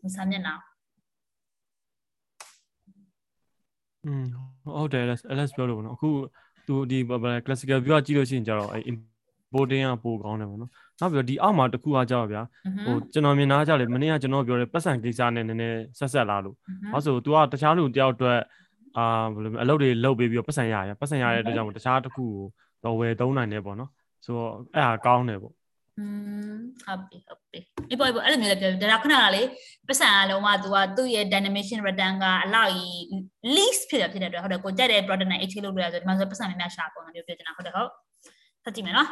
[0.00, 0.54] ဒီစာမျက်နှာ
[4.06, 4.24] อืม
[4.64, 6.10] ဟုတ်တယ် LS LS ပြောလို့ပေါ့နော်အခု
[6.66, 6.98] သူဒီ
[7.46, 10.70] classical view ကကြည့်လို့ရှိရင်ကြတော့အဲ importing ကပိုကောင်းတယ်ပေါ့နော်
[11.00, 12.42] နောက်ပြီးတော့ဒီအောက်မှာတစ်ခုအားကြတော့ဗျာ
[12.86, 16.56] ဟိုကျွန်တော်မြင်တာကြလေမနေ့ကကျွန်တော်ပြောတဲ့ပတ်စံကိစ္စနဲ့နည်းနည်းဆက်ဆက်လာလို့
[16.92, 18.38] ဘာလို့ဆို तू ကတခြားလူတယောက်အတွက်
[18.96, 22.44] အာဘယ်လိုအလုပ်တွေလုပ်ပေးပြီးတော့ပတ်စံရရပတ်စံရတဲ့အတွက်ကြောင့်တခြားတစ်ခုကို
[22.84, 23.90] တော့ဝယ်သုံးနိုင်တယ်ပေါ့နော်
[24.24, 25.54] ဆိုတော့အဲ့ဟာကောင်းတယ်ပေါ့
[25.98, 26.04] อื
[26.52, 29.42] มဟုတ်ပြီဟုတ်ပြီဒီပေါ်ပေါ်အဲ့လိုမျိုးလည်းပြောဒါတော့ခဏလာလေ
[29.88, 33.00] ပတ်စံအလုံးက तू ကသူ့ရဲ့ dynamic return ကအလောက်ကြီး
[33.56, 37.90] least ဖြစ်တယ်ဖြစ်တယ်တွေ့ဟုတ်တယ်ကိုကြက်တဲ့ product နဲ့ exchange လုပ်လို့ရတယ်ဒီမှာဆိုပတ်စံများများရှာပုံမျိုးပြောချင်တာဟုတ်တယ်ဟုတ်
[38.64, 39.08] ဆက်ကြည့်မယ်နော်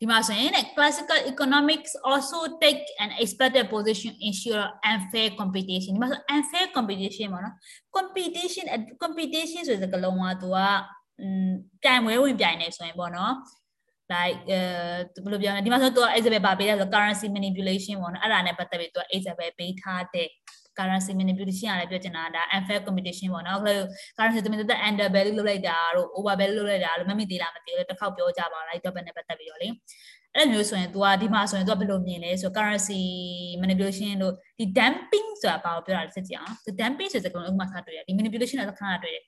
[0.00, 7.54] ဒီမှာဆိုရင် classical economics also take an expected position ensure unfair competition ဒီမှာဆို unfair competition ပေါ့နော်
[7.96, 8.64] competition
[9.02, 10.58] competition ဆိုတဲ့စကားလုံးက तू က
[11.82, 13.32] ပြိုင်ပွဲဝင်ပြိုင်နေဆိုရင်ပေါ့နော်
[14.12, 14.58] like အဲ
[15.24, 20.28] ဘယ်လိုပြောလဲဒီမှာဆိုသူက Isabel ပါပေးတယ်ဆို currency manipulation ပေါ့နော်အဲ့ဒါနဲ့ပတ်သက်ပြီးသူက Isabel ပေးထားတဲ့
[20.78, 23.58] currency manipulation ကလည်းပြောချင်တာဒါ unfair competition ပေါ့နော်
[24.16, 29.68] currency တမင်သက် under value လုပ်လိုက်တာတို့ over value လုပ်လိုက်တာလို့မမိသေးလားမသိဘူးတစ်ခေါက်ပြောကြပါလိုက် topic နဲ့ပတ်သက်ပြီးတော့လေ
[30.34, 33.00] အဲ့လိုမျိုးဆိုရင် तू ကဒီမှာဆိုရင် तू ကဘယ်လိုမြင်လဲဆို currency
[33.62, 39.24] manipulation တို့ဒီ dumping ဆိုတာဘာကိုပြောတာလဲစစ်ကြည့်အောင် dumping ဆိုတဲ့ကလုံးဥပမာထားတွေ့ရဒီ manipulation ကခဏတွေ့တယ်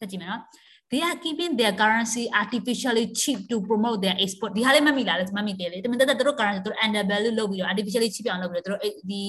[0.00, 0.42] စစ်ကြည့်မယ်နော်
[0.92, 7.04] they are keeping their currency artificially cheap to promote their export ဒီဟာလေးမမိလားလဲမမိသေးလေတမန်တက်သူတို့ currency သူတို့ under
[7.10, 9.22] value လုပ်ပြီးတော့ artificially cheap အောင်လုပ်ပြီးတော့သူတို့ဒီ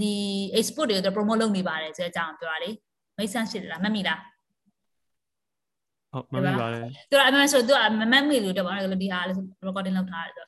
[0.00, 0.12] ဒီ
[0.58, 2.70] export တွေကို promote လုပ်နေပါတယ်ဆိုတဲ့အကြောင်းပြောတာလေ
[3.18, 4.20] make sense ဖြစ်လားမမိလား
[6.12, 9.32] ဟုတ်မှန်ပါပါတယ်သူကအမှန်ဆိုသူကမမတ်မိလို့တော့ဘာလို့ဒီဟာလဲ
[9.66, 10.46] recording လုပ်ထားတယ်ဆို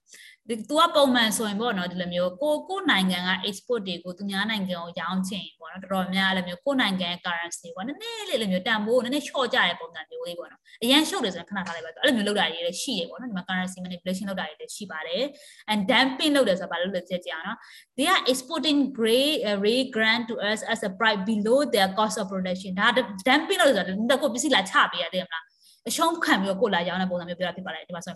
[0.50, 15.24] ဒီ तू ကပုံမှန်ဆိုရင်ပေါ့နော်ဒီလိုမျိုးကိုကိုနိုင်ငံက export တွေကိုသူများနိုင်ငံကိုရောင်းချင်ပေါ့နော်တော်တော်များအဲ့လိုမျိုးကိုနိုင်ငံရဲ့ currency ပေါ့နည်းနည်းလေးလိုမျိုးတန်ဖိုးနည်းနည်း short ကြတဲ့ပုံစံမျိုးလေးပေါ့နော်အရင် short တယ်ဆိုရင်ခဏထားလိုက်ပါအဲ့လိုမျိုးလုပ်တာတွေလည်းရှိတယ်ပေါ့နော်ဒီမှာ currency manipulation လုပ်တာတွေလည်းရှိပါတယ်
[15.72, 17.58] and dumping လုပ်တယ်ဆိုတာဘာလို့လဲကြည့်ကြအောင်နော်
[17.96, 22.16] they are exporting gray uh, ray grant to us as a price below their cost
[22.20, 22.86] of production ဒါ
[23.28, 25.47] dumping လုပ်တယ်ဆိုတာကိုပစ္စည်းလာချပေးရတယ်မလား
[25.88, 28.14] အရှုံးခံပြီးတော့ကိုလာရောင်းတဲ့ပုံစံမျိုးပြောတာဖြစ်ပါတယ်ဒီမှာဆို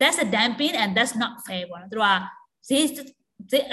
[0.00, 2.12] that's a dumping and that's not fair ပေါ့နော်သူတို့က
[2.68, 3.06] ဈေးဈေး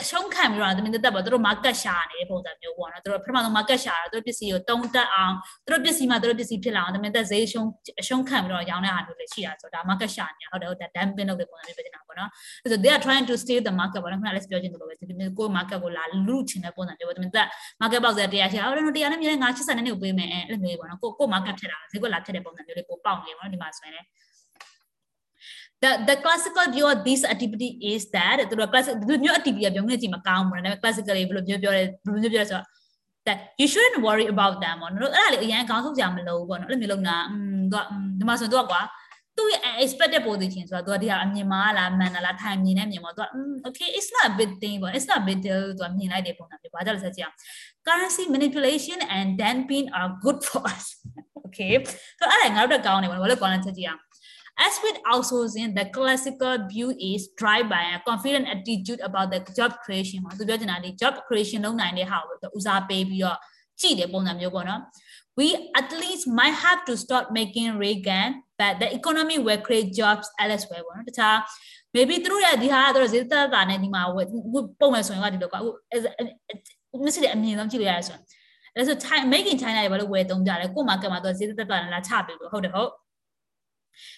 [0.01, 5.33] အရှုံးခံပြီးတော့တမင်တက်ပေါ့သူတို့ market ရှာနေတဲ့ပုံစံမျိုးပေါ့နော်သူတို့ပထမဆုံး market ရှာတာသူတို့ပစ္စည်းကိုတုံးတက်အောင်
[5.65, 7.67] သူတို့ပစ္စည်းမှာသူတို့ပစ္စည်းဖြစ်လာအောင်တမင်တက်ဈေးရှုံး
[8.01, 12.29] အရှုံးခံပြီးတော့ရောင်းတဲ့ဟာမျိုးတွေရှိတာဆိုတော့ဒါ market ရှာနေတာဟုတ်တယ်ဟုတ်တယ် dumping လုပ်တဲ့ပုံစံမျိုးဖြစ်နေတာပေါ့နော်
[12.61, 15.05] ဆိုတော့ they are trying to steal the market ပေါ့နော်ခုနကလည်းပြောချင်တယ်လို့ပဲဒီ
[15.39, 17.47] ကို market ကိုလာလူချင်တဲ့ပုံစံမျိုးပေါ့တမင်တက်
[17.81, 24.05] market box တရားရှာအော်တော့တရားနဲ့မြဲငါ80နဲ့နေကိုပေးမယ်အဲ့လိုမျိုးပေါ့နော်ကိုကို market ထက်တာဈေးကွက်လာထက်တဲ့ပုံစံမျိုးလေးကိုပေါက်နေပေါ့နော်ဒီမှာဆိုရင်
[25.83, 31.13] the the classical view of this activity is that သူတို့ classic ဒီမျိုး activity ကပြောင်းနေကြည့်မကောင်းဘူးနော်ဒါပေမဲ့ classical
[31.17, 32.65] တွေဘယ်လိုမျိုးပြောလဲဘယ်လိုမျိုးပြောလဲဆိုတော့
[33.27, 37.83] that you shouldn't worry about them ပေါ့နော်အဲ့ဒါလေးအရင်ခေါင်းဆုံးကြမလို့ပေါ့နော်အဲ့လိုမျိုးလုပ်တာอืมသူက
[38.19, 38.81] ဒီမှာဆိုရင်သူကကွာ
[39.37, 43.25] သူ့ရဲ့ expected position ဆိုတာသူကဒီဟာအမြင်မှာလားမှန်လားထိုင်မြင်နေမြင်မှာသူက
[43.67, 47.35] okay it's not a big thing ပေါ့ it's not big deal သူကမြင်လိုက်တဲ့ပုံစံမျိုးဘာကြောင့်လဲဆက်ကြည့်အောင်
[47.87, 50.85] currency manipulation and dumping are good for us
[51.45, 51.73] okay
[52.19, 54.01] ဆိုတော့အဲ့ဒါငါတို့တက်ကောင်းနေပါဘာလို့ကောင်းလဲဆက်ကြည့်အောင်
[54.66, 59.72] As with outsourcing, the classical view is driven by a confident attitude about the job
[59.84, 63.38] creation မှာသူပြောချင်တာဒီ job creation လုပ်နိုင်တဲ့ဟာကိုဦးစားပေးပြီးတော့
[63.80, 64.80] ကြည့်တဲ့ပုံစံမျိုးပေါ့နော်
[65.38, 65.48] we
[65.80, 68.28] at least might have to start making regan
[68.60, 71.36] but the economy will create jobs elsewhere ပေါ့နော်တခြား
[71.94, 74.02] maybe သူတို့ရဲ့ဒီဟာကတော့ဈေးသက်သာနဲ့ဒီမှာ
[74.80, 75.64] ပုံမှန်ဆိုရင်ကဒီလိုကွာအ
[76.90, 78.22] ခုမစစ်တဲ့အမြင်ဆုံးကြည့်လို့ရတယ်ဆိုရင်
[78.74, 78.96] အဲဆို
[79.32, 82.90] making China တွေဘာလို့ဝယ်သုံးကြလဲကို့ market မှာသူဈေးသက်သာနဲ့လာချပေးလို့ဟုတ်တယ်ဟုတ်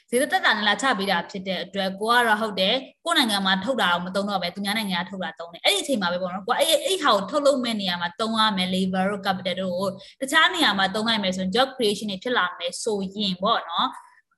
[0.10, 9.90] ဈေးသက်သက်နဲ့လာချပေးတာဖြစ်တဲ့အတွက်ကိုကတော့ဟုတ်တယ်ကိုနိုင်ငံမှာထုတ်တာတော့မသုံးတော့ပဲသူများနိုင်ငံကထုတ်တာသုံးတယ်အဲ့ဒီအချိန်မှာပဲပေါ့နော်ကိုအဲ့အဲ့ဟာကိုထုတ်လုပ်မဲ့နေရာမှာသုံးရမယ် labor တို့ capital တို့ကို
[10.22, 13.88] တခြားနေရာမှာသုံးနိုင်မယ်ဆိုရင် job creation တွေဖြစ်လာမယ်ဆိုရင်ပေါ့နော်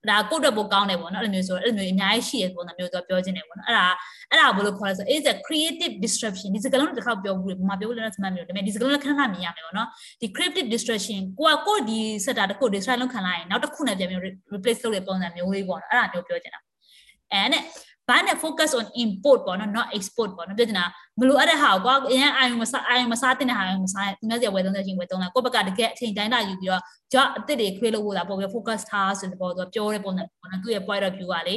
[0.09, 3.87] ဒါကိုယ့်အတွက်ပိုကောင်းတယ်ပေါ့နော်အဲ့လိုမျိုးဆိုအဲ့လိုမျိုးအများကြီးရှိရပုံစံမျိုးသူပြောခြင်းတယ်ပေါ့နော်အဲ့ဒါ
[4.31, 9.87] အဲ့ဒါဘယ်လိုခေါ်လဲဆို is a creative disruption ဒီစကားလုံးတစ်ခါပြောဘူးဘာပြောလို့လဲဆိုမှမျိုးဒါပေမဲ့ဒီစကားလုံးလည်းခဏခဏမြင်ရမယ်ပေါ့နော်
[10.21, 14.19] ဒီ creative disruption ကိုကကိုဒီ setter တစ်ခု disrupt လုပ်ခံလိုက်ရင်နောက်တစ်ခုနဲ့ပြန်ပြီး
[14.53, 16.61] replace လုပ်တဲ့ပုံစံမျိုးလေးပေါ့နော်အဲ့ဒါမျိုးပြောချင်တာ
[17.41, 17.59] and ဘာ
[18.27, 20.85] နဲ့ focus on import ပေါ့နော် not export ပေါ့နော်ပြောချင်တာ
[21.19, 26.81] မလို့အဲ့တဲ့ဟာကွာအရင်အာယုံမစားအာယုံမစားတဲ့ဟာမစားဒီမဲ့စီဝယ်သုံးတဲ့ချင်းဝယ်သုံးတာကိုယ့်ဘက်ကတကယ်အချိန်တိုင်းတာယူပြီးတော့
[27.13, 31.55] job အသစ်တွေ create လုပ်ဖို့တာပို့ပြီး focus ထားဆိုတဲ့ပေါ်တော့ပြောတဲ့ပုံနဲ့ပေါ့နော်သူ့ရဲ့ point of view ကလေ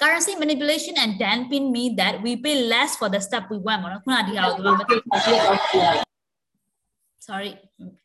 [0.00, 6.07] currency manipulation and damping mean that we pay less for the stuff we want ပေါ့နော်ခုနဒီဟာကိုမသိ
[7.28, 7.50] sorry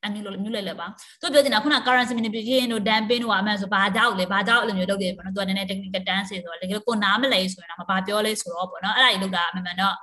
[0.06, 0.88] အမျိုးလိုမျိုးလဲလဲပါ
[1.22, 9.96] သူပြောချင်တာခုန currency manipulation တို့ dumping တို့အမှန်ဆိုဘာကြောက်လဲဘာကြောက်အဲ့လိုမျိုးလုပ်တယ်ပေါ့နော်သူကနည်းနည်း technical terms တွေဆိုတော့လေကိုနားမလဲဆိုရင်တော့မပါပြောလဲဆိုတော့ပေါ့နော်အဲ့ဒါကြီးလုပ်တာအမှန်မှန်တော့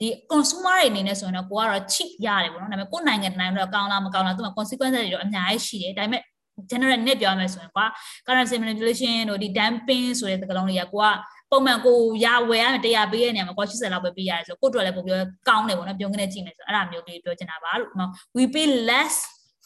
[0.00, 6.22] ဒီ consumer တွေအနေနဲ့ဆိုရင်တော့ကိုကတော့ cheap ရတယ်ပေါ့နော်ဒါပေမဲ့ကိုနိုင်ငံတိုင်းတော့ကောင်းလားမကောင်းလားသူက consequence တွေတော့အများကြီးရှိတယ်ဒါပေမဲ့
[6.70, 7.86] general နဲ့ပြောရမယ်ဆိုရင်ကွာ
[8.26, 11.06] currency manipulation တို့ဒီ dumping ဆိုတဲ့စကားလုံးတွေကကိုက
[11.50, 17.90] ပုံမှန်ကိုရဝယ်ရမယ်တရားပေးရနေမှာကွာ80လောက်ပဲပေးရတယ်ဆိုကိုတို့လည်းပုံပြောကောင်းတယ်ပေါ့နော်ပြုံးကနေကြည့်မယ်ဆိုအဲ့ဒါမျိုးလေးပြောချင်တာပါလို့
[18.36, 19.14] we pay less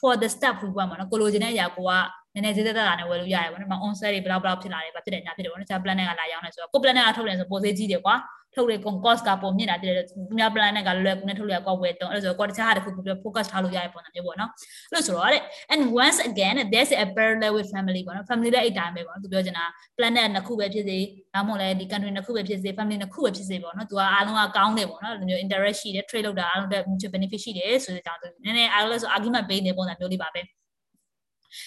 [0.01, 1.93] for the stuff we want ပေါ့နော်ကိုလိုချင်တဲ့အရာကိုက
[2.35, 8.17] နည်းနည်းဈေးသက်သက်တာနဲ့ဝယ်လို့ရတယ်ပေါ့နော်။ on sale တွေဘယ်လောက်ဘယ်လောက်ဖြစ်လာတယ်ဘာဖြစ်တယ်ညာဖြစ်တယ်ပေါ့နော်။ကျ plan နဲ့ကလာရောက်နေဆိုတော့ကို plan နဲ့ကထုတ်တယ်ဆိုပိုဈေးကြီးတယ်ကွာ။
[8.55, 14.51] ထုတ်လေ cost ကပုံမြင့်တာတည်းသူများ plan နဲ့ကလွယ်ကူနဲ့ထုတ်လို့ရကောက်ဝယ်တော့အဲ့ဒါဆိုတော့တခြားဟာတစ်ခုခုပြ focus ထားလို့ရတဲ့ပုံစံမျိုးပေါ့နော်
[14.91, 19.65] အဲ့လိုဆိုတော့တဲ့ and once again there's a parallel with family ပေါ့နော် family လည်းအဲ့တိုင်းပဲပေါ့နော်သူပြောချင်တာ
[19.97, 20.99] plan နဲ့နှစ်ခုပဲဖြစ်စေ
[21.35, 30.43] ဒါမှမဟုတ်လည်းဒီ country နှစ်ခုပဲဖြစ်စေ family နှစ်ခုပဲဖြစ်စေပေါ့နော်သူကအားလုံးကကောင်းတယ်ပေါ့နော်ဒီမျိုး interest ရှိတယ် trade လုပ်တာအားလုံးတဲ့ mutual benefit ရှိတယ်ဆိုတဲ့အကြောင်းနည်းနည်းအားလုံးဆို argument ပေးနေပုံစံမျိုးလေးပါပဲ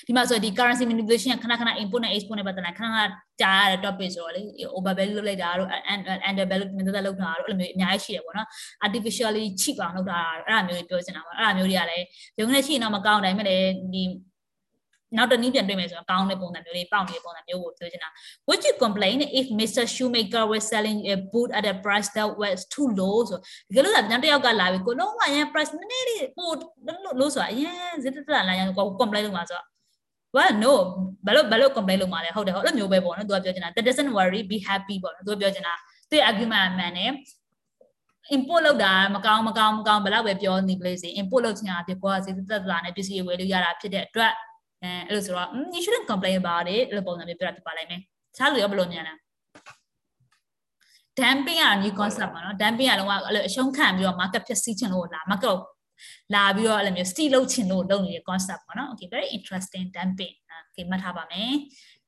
[0.08, 3.06] ဒီမှာဆိုဒီ currency manipulation ခဏခဏ import နဲ့ export နဲ့ပတ်သက်လာခဏခဏ
[3.42, 4.42] ကြားရတဲ့ topic ဆိုတော့လေ
[4.76, 5.70] over value လုပ်လိုက်တာတို့
[6.30, 8.48] under value မြင်သက်လုပ်တာတို့အဲ့လိုမျိုးအများကြီးရှိတယ်ပေါ့နော်
[8.86, 12.06] artificially cheap အောင်လုပ်တာအဲ့ဒါမျိုးတွေပြောချင်တာပါအဲ့ဒါမျိုးတွေကလည်း
[12.40, 13.56] ရုံနဲ့ရှိရင်တော့မကောင်းတိုင်းမဲ့လေ
[13.94, 14.04] ဒီ
[15.18, 18.10] နောက်တနည်းပြန်တွေ့မယ်ဆိုတော့ကောင်းတဲ့ပုံစံမျိုးလေးပေါက်နေတဲ့ပုံစံမျိုးကိုပြောချင်တာ
[18.48, 22.58] would you complain if Mr Shoemaker was selling a boot at a price that was
[22.74, 23.40] too low ဆို
[23.74, 26.54] ဒီလိုလားတယောက်ကလာပြီကိုလုံးဝအရင် price နည်းနည်းလေးပို့
[27.20, 29.73] လို့ဆိုတာအရင်ဇစ်တက်လာရင်ကို complain လုပ်မှာဆိုတော့
[30.36, 30.74] well no
[31.26, 35.74] ဘယ်လိုဘယ်လို complain လုပ်မှာလဲဟုတ်တယ်ဟုတ်အဲ့လိုမျိုးပဲပေါ့နော်သူကပြောချင်တာ that doesn't worry be happy ပေါ့နော်သူကပြောချင်တာ
[36.10, 37.12] သူ့ argument အမှန်နဲ့
[38.36, 44.34] import လုပ်တာမကောင်းမကောင်းမကောင်းဘယ်လောက်ပဲပြောနေပလေစေ import လုပ်ချင်တာဖြစ်ကိုကစေသက်သာနဲ့ပစ္စည်းဝယ်လို့ရတာဖြစ်တဲ့အတွက်
[44.84, 48.02] အဲအဲ့လိုဆိုတော့ you shouldn't complain about it အဲ့လိုပုံစံမျိုးပြောတာဖြစ်ပါလိမ့်မယ်တ
[48.38, 49.14] ခြားလူရောဘယ်လိုမြင်လဲ
[51.20, 55.58] dumping က new concept ပါနော် dumping ကလုံးဝအဲ့လိုအရှုံးခံပြီးတော့ market ဖြစ်စီးချင်လို့လာ market ကို
[56.34, 60.36] လာပြီးတော့အဲ့လိုမျိုး steal လုပ်ချင်လို့လုပ်နေတဲ့ concept ပေါ့နော် okay very interesting dumping
[60.70, 61.54] okay မှတ်ထားပါမယ်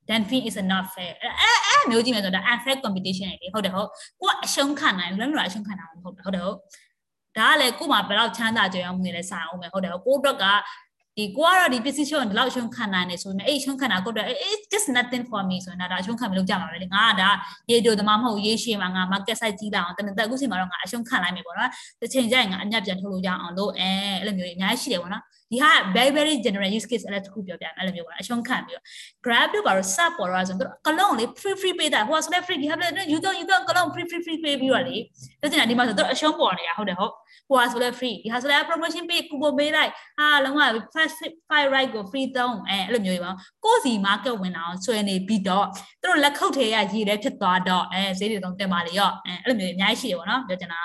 [0.09, 3.89] dumping is not fair အဲအဲမျိုးကြည့်မယ်ဆိုတော့ unfair competition လေဟုတ်တယ်ဟုတ်
[4.21, 6.57] ကိုကအရှုံးခံနိုင်ဘူးလည်းမလို့အရှုံးခံနိုင်အောင်ဟုတ်တယ်ဟုတ်တယ်ဟုတ်
[7.37, 10.45] ဒါကလည်းကို့မှာဘယ်တော့ချမ်းသာကြရအောင်နေလဲဆိုင်အောင်မယ်ဟုတ်တယ်ဟုတ်ကိုတော့က
[11.17, 17.29] ဒီကိုကတော့ဒီပစ္စည်းရှုံးဒီလောက်ရှုံးခံနိုင်နေဆိုရင်အဲ့ရှုံးခံတာကိုတော့ it's just nothing for me ဆိုရင်ဒါရှုံးခံမလို့ကြမှာပဲလေငါကဒါ
[17.71, 21.69] ရေတိုသမားမဟုတ်ရေရှည်မှာငါ market size ကြီးလာအောင်တနက်အခုချိန်မှာတော့ငါအရှုံးခံလိုက်မယ်ပေါ့နော်
[22.01, 23.89] တစ်ချိန်ကျရင်ငါအမြတ်ပြန်ထုတ်လို့ရအောင်လို့အဲ
[24.21, 28.85] အဲ့လိုမျိုးအများကြီးရှိတယ်ပေါ့နော်ဒီဟာ very very general use case အဲ့ဒါတခုပြောပြမယ်အဲ့လိုမျိုးပေါ့နော်အရှုံးခံပြီးတော့
[29.25, 34.97] grab တို့ဘာလို့ sub ပေါ်တော့ဆိုတော့ကလုံးလေ free free ပေးတာဟိုဆိုလည်း free ဒီဟာလည်းယူတော့ယူတော့ကလုံး free free free ပေးပြီးတော့လေ
[35.41, 37.13] ပြောချင်တာဒီမှာဆိုတော့အရှုံးပေါ်နေတာဟုတ်တယ်ဟုတ်
[37.49, 40.61] ဟိုဆိုလည်း free ဒီဟာဆိုလည်း promotion ပေး coupon ပေးလိုက်ဟာလုံးဝ
[40.93, 45.65] fast five right ကို free သုံးအဲအဲ့လိုမျိုးပေါ့ကိုစီ market ဝင်အောင်ဆွဲနေပြီးတော့
[46.01, 50.79] သူတို့လက်ခုပ်ထဲရရည်ရဲဖြစ်သွားတော့အဲဈေးတွေတော့တင်ပါလေရောအဲအဲ့လိုမျိုးအများကြီးရှိတယ်ပေါ့နော်ပြောချင်တာ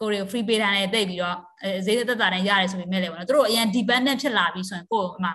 [0.00, 1.36] ကိုရီ free pay တိုင်းနဲ့တိတ်ပြီးတော့
[1.86, 5.30] ဈေးသက်သက်တိုင်းရတယ်ဆိုပေမဲ့လည်းပေါ့နော်သူတို့အရင် dependent ဖြစ်လာပြီးဆိုရင်ကိုယ်အမှ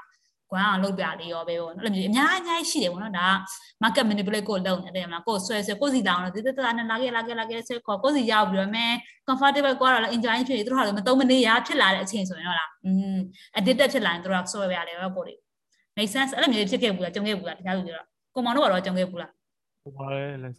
[0.52, 3.34] ကွမ်းအောင်လုပ်ပြလေးရောပဲပေါ့နော်အဲ့လိုမျိုးအများအများကြီးရှိတယ်ပေါ့နော်ဒါက
[3.84, 8.86] market manipulate ကိုလုပ်နေတယ်မလားကိုဆွဲဆွဲကိုစီတောင်းတော့ဒီတက်တာနဲ့လာခဲ့လာခဲ့လာခဲ့ဆွဲခေါ်ကိုစီရောက်ပြီးတော့မဲ
[9.28, 13.17] comfortable ကိုကတော့ enjoy ဖြစ်နေသူတို့ဟာလည်းမသုံးမနေရဖြစ်လာတဲ့အချိန်ဆိုရင်တော့လားอืม
[13.58, 15.36] addicted ဖြစ်လာရင်သူတို့ကဆွဲပြရတယ်ပေါ့ကိုတွေ
[15.97, 19.32] make sense အဲ့လိုမျိုးဖြစ်ခဲ့ဘူးလားကြုံခဲ့ဘူးလားတခြားလူတွေတော့ကိုမောင်တို့ကတော့ကြုံခဲ့ဘူးလား
[19.84, 20.50] ဟုတ်ပါတယ်လဲ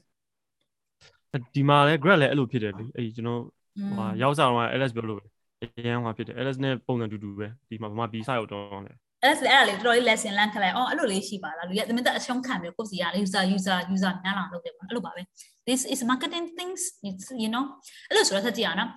[1.54, 3.42] ဒီမှာလဲ grad လဲအဲ့လိုဖြစ်တယ်လေအဲ့ကျွန်တော်
[3.96, 5.24] ဟိုရောက်စားတော့ LS ပြောလို့ပဲ
[5.62, 8.92] အရန်ဟိုဖြစ်တယ် LS နဲ့ပုံစံတူတူပဲဒီမှာဗမာပြည်စရောက်တော့လဲ
[9.23, 15.21] အဲ့ဒါအဲ့ဒါလေးတော်တော်လေး lesson လမ်းခလိုက်အော်အဲ့လိုလေးရှိပါလားလူရသမင်းသက်အရှုံးခံပြီးကိုယ့်စီက user user user များလာလုပ်တယ်ပေါ့အဲ့လိုပါပဲ
[15.67, 17.63] this is marketing things it's you know
[18.09, 18.89] အဲ့လိုဆိုတော့ဆက်ကြည့်အောင်နော်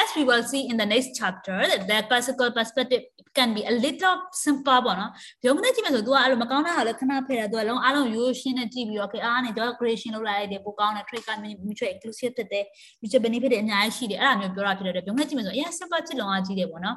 [0.00, 1.56] as we will see in the next chapter
[1.90, 3.02] the classical perspective
[3.36, 5.10] can be a little simple ပေါ့နော်
[5.46, 11.30] ရုံးနဲ့ကြည့်မယ်ဆို तू ကအဲ့လိုမကောင်းတဲ့ဟာလည်းခဏဖေးတာ तू ကလုံးအားလုံးရိုးရှင်းနဲ့ကြည့်ပြီးတော့ okay အားနဲ့ကျွန်တော် creation လုပ်လိုက်တယ်ပိုကောင်းတဲ့ trade က
[11.66, 12.64] mutual exclusive ဖြစ်တယ်
[13.02, 16.96] mutual benefit တွေအများကြီးရှိတယ်အဲ့ဒါမျိုးပြောတာဖြစ်တဲ့အတွက်ရုံးနဲ့ကြည့်မယ်ဆိုအရင် simple ချစ်လုံးအားကြီးတယ်ပေါ့နော်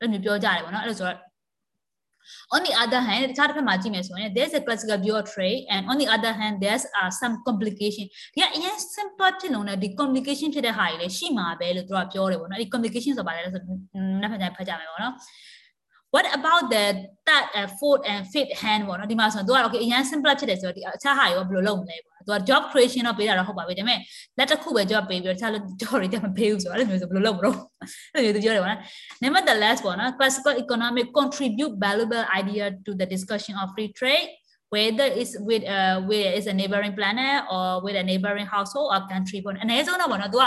[0.00, 1.16] အဲ့လိုမျိုးပြောကြတယ်ပေါ့နော်အဲ့လိုဆိုတော့
[2.55, 6.33] on the other hand တခြားတစ်ဖက်မှာကြည့်မယ်ဆိုရင် there's a classical view of trade and on the other
[6.39, 13.77] hand there's uh, some complication ဒီကအရင် simple ဖြစ်လုံးနဲ့ဒီ complication ဖြစ်တဲ့ဟာတွေလည်းရှိမှာပဲလို့သူကပြောတယ်ပေါ့နော်ဒီ complication ဆိုတာဘာလဲဆိုတော့
[14.21, 15.13] နောက်ဖက်ကျဖတ်ကြမယ်ပေါ့နော်
[16.13, 16.85] what about the
[17.27, 22.32] third and fourth and fifth hand ပေါ့နော်ဒီမှာဆိုရင် तू က okay အရင် simple ဖြစ်တယ်ဆိုတော့ဒီအခြားဟာရောဘယ်လိုလုပ်မလဲပေါ့ နော် तू
[22.34, 23.98] က job creation တော့ပေးတာတော့ဟုတ်ပါပြီဒါပေမဲ့
[24.38, 25.50] လက်တစ်ခုပဲ job ပေးပြီးတော့အခြား
[25.80, 27.56] job တွေတက်မပေးဘူးဆိုတော့အဲ့လိုမျိုးဆိုဘယ်လိုလုပ်မလို့
[28.14, 28.80] အဲ့လိုမျိုးသူပြောတယ်ပေါ့နော်
[29.24, 34.28] nevertheless ပေါ့နော် classical economic contribute valuable idea to the discussion of free trade
[34.74, 39.00] whether is with uh with is a neighboring planet or with a neighboring household or
[39.12, 40.44] country ပေါ့အနည်းဆုံးတော့ပေါ့နော် तू က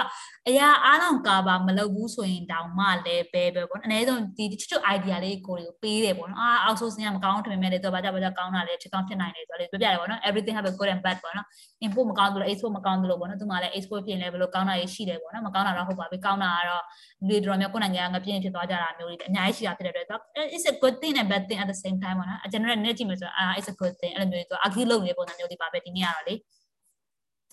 [0.50, 11.46] အရာအားလုံးကာပါမလုပ်ဘူးဆိုရင်တောင်မှလည်းပဲပဲပေါ့အနည်းဆုံးဒီချွတ်ချွတ် idea လေးကိုတွေကိုပေးတယ်ပေါ့နော်အာ outsourcing ကမကောင်းထင်မဲ့လေ तू ဘာကြဘာကြကောင်းတာလေချက်ကောင်းဖြစ်နိုင်တယ်ဆိုတော့လေပြပြတယ်ပေါ့နော် everything have a good and bad ပေါ့နော်
[11.86, 16.84] import မကောင်းဘူးလို့ export မကောင်းဘူးလို့ပေါ့နော် तू မှလည်း export ဖြစ်နေဘယ်လိုကောင်းတာတွေရှိတယ်ပေါ့နော်မကောင်းတာတော့ဟုတ်ပါပြီကောင်းတာကတော့
[17.28, 20.20] လူတွေတော်များကိုယ်နိုင်ငံကငပြင်းဖြစ်သွားကြတာမျိုးတွေအများကြီးရှိတာဖြစ်တဲ့အတွက်
[20.56, 23.52] it's a good thing and bad thing at the same time ပေါ့နော် general နဲ့ကြည့်မယ်ဆိုတော့ ah
[23.58, 26.36] it's a good thing အဲ့လိုမျိုးတွေ argue လုပ်နေတဲ့ပုံစံမျိုးတွေပါပဲဒီနေ့ကတော့လေ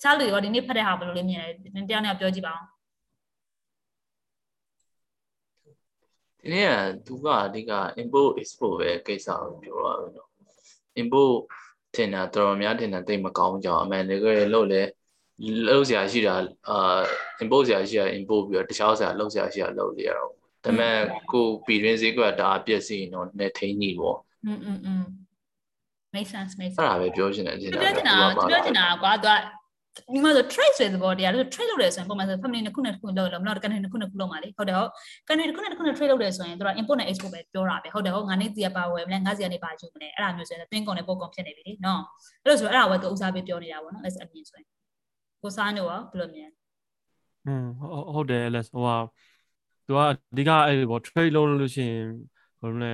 [0.02, 2.66] စားလူရောဒီနေ့ဖတ်တဲ့ဟာဘယ်လိုလေးမြင်လဲတရားနဲ့ပြောကြည့်ပါအောင်
[6.40, 6.72] ဒီနေ့က
[7.06, 10.28] သူကအဓိက import export ပဲကိစ္စကိုပြောတာပဲเนาะ
[11.02, 11.34] import
[11.94, 14.82] ထင်တာတော်တော်များထင်တာတိတ်မကောင်းကြအောင်အမှန်တကယ်လို့လေ
[15.68, 16.34] လောက်ဆရာရှိတာ
[16.68, 17.00] အာ
[17.42, 20.30] import ဆရာရှိတာ import ပြီးတော့တခြားဆရာလောက်ဆရာရှိတာလောက်နေရတော့
[20.64, 20.96] ဒါပေမဲ့
[21.32, 25.04] ကိုပြည်တွင်းဈေးကွက်ဒါအပြည့်စီတော့နဲ့ထိန်းညိပေါ့อืมอืมอืม
[26.15, 28.15] make sense make sense အဲ့ဒါပဲပြောချင်တယ်တင်တာပြောချင်တာ
[28.49, 29.37] ပြောချင်တာကွာသူက
[30.13, 34.89] ဒီမှာဆို trade ဆိုတဲ့သဘောတရားလို့ trade လုပ်တယ်ဆိုရင်ပုံမှန်ဆို family တစ်ခုနဲ့တစ်ခုလုပ်လို့မလို့ country တစ်ခုနဲ့တစ်ခုလုပ်မှာလေဟုတ်တယ်ဟုတ်
[35.27, 42.01] country တစ်ခုနဲ့တစ်ခုနဲ့ trade လုပ်တယ်ဆိုရင်သူက import နဲ့ export ပဲပြောတာပဲဟုတ်တယ်ဟုတ်ငါနေစီကပါဝယ်မလဲငါစီကနေပါယူမလဲအဲ့ဒါမျိုးဆိုရင်တွင်းကုန်နဲ့ပို့ကုန်ဖြစ်နေပြီလေနော်
[42.41, 44.67] အဲ့လိုဆိုအဲ့ဒါဝယ်သူဥစားပေးပြောနေတာပေါ့နော် let's အမြင်ဆိုရင်
[45.41, 46.49] ကိုစားနေရောဘယ်လိုမြင်
[47.47, 47.65] อืม
[48.13, 48.95] ဟုတ်တယ် let's ဟိုဟာ
[49.87, 52.07] သူကအဓိကအဲ့ပေါ့ trade လုပ်လို့ရှိရင်
[52.61, 52.93] ဘယ်လိုလဲ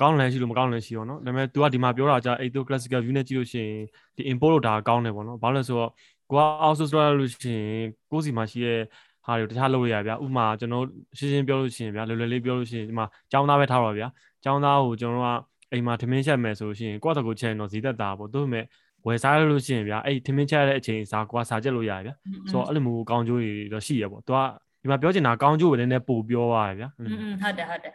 [0.00, 3.78] ကောင်းလည်းရှိလို့မကောင်းလည်းရှိရောနော်ဒါပေမဲ့ तू ကဒီမှာပြောတာကြာအဲ့ तू classical view နဲ့ကြည့်လို့ရှိရင်
[4.16, 5.90] ဒီ import လို့ဒါကောင်းတယ်ပေါ့နော်ဘာလို့လဲဆိုတော့
[6.30, 8.80] ကိုက outsource လုပ်ရလို့ရှိရင်ကိုစီမှာရှိရဲ့
[9.24, 10.84] ဟာတွေတခြားလုပ်ရဗျာဥမာကျွန်တော်
[11.18, 14.08] ရှင်းရှင်းပြောလို့ရှိရင်ဗျာလွယ်လွယ်လေးပြောလို့ရှိရင်ဒီမှာចောင်းသားပဲထားပါဗျာ
[14.44, 15.28] ចောင်းသားကိုကျွန်တော်က
[15.72, 18.64] အိမ်မှာထမင်းချက်မယ်ဆိုလို့ရှိရင်ကိုယ့်တကူချက်ရင်တော့ဈေးသက်တာပေါ့ဒါပေမဲ့
[19.06, 22.14] ဝယ်စားလို့ရှိရင်ဗျာအဲ့ထမင်းချက်ရတဲ့အချိန်စားကိုကစားချက်လို့ရဗျာ
[22.50, 24.38] ဆိုတော့အဲ့လိုမျိုးကောင်းကျိုးတွေတော့ရှိရပေါ့ तू က
[24.82, 27.92] ဒီမှာပြောချင်တာကောင်းကျိုးကိုလည်းနည်းနည်းပို့ပြောရတယ်ဗျာอืมဟုတ်တယ်ဟုတ်တယ်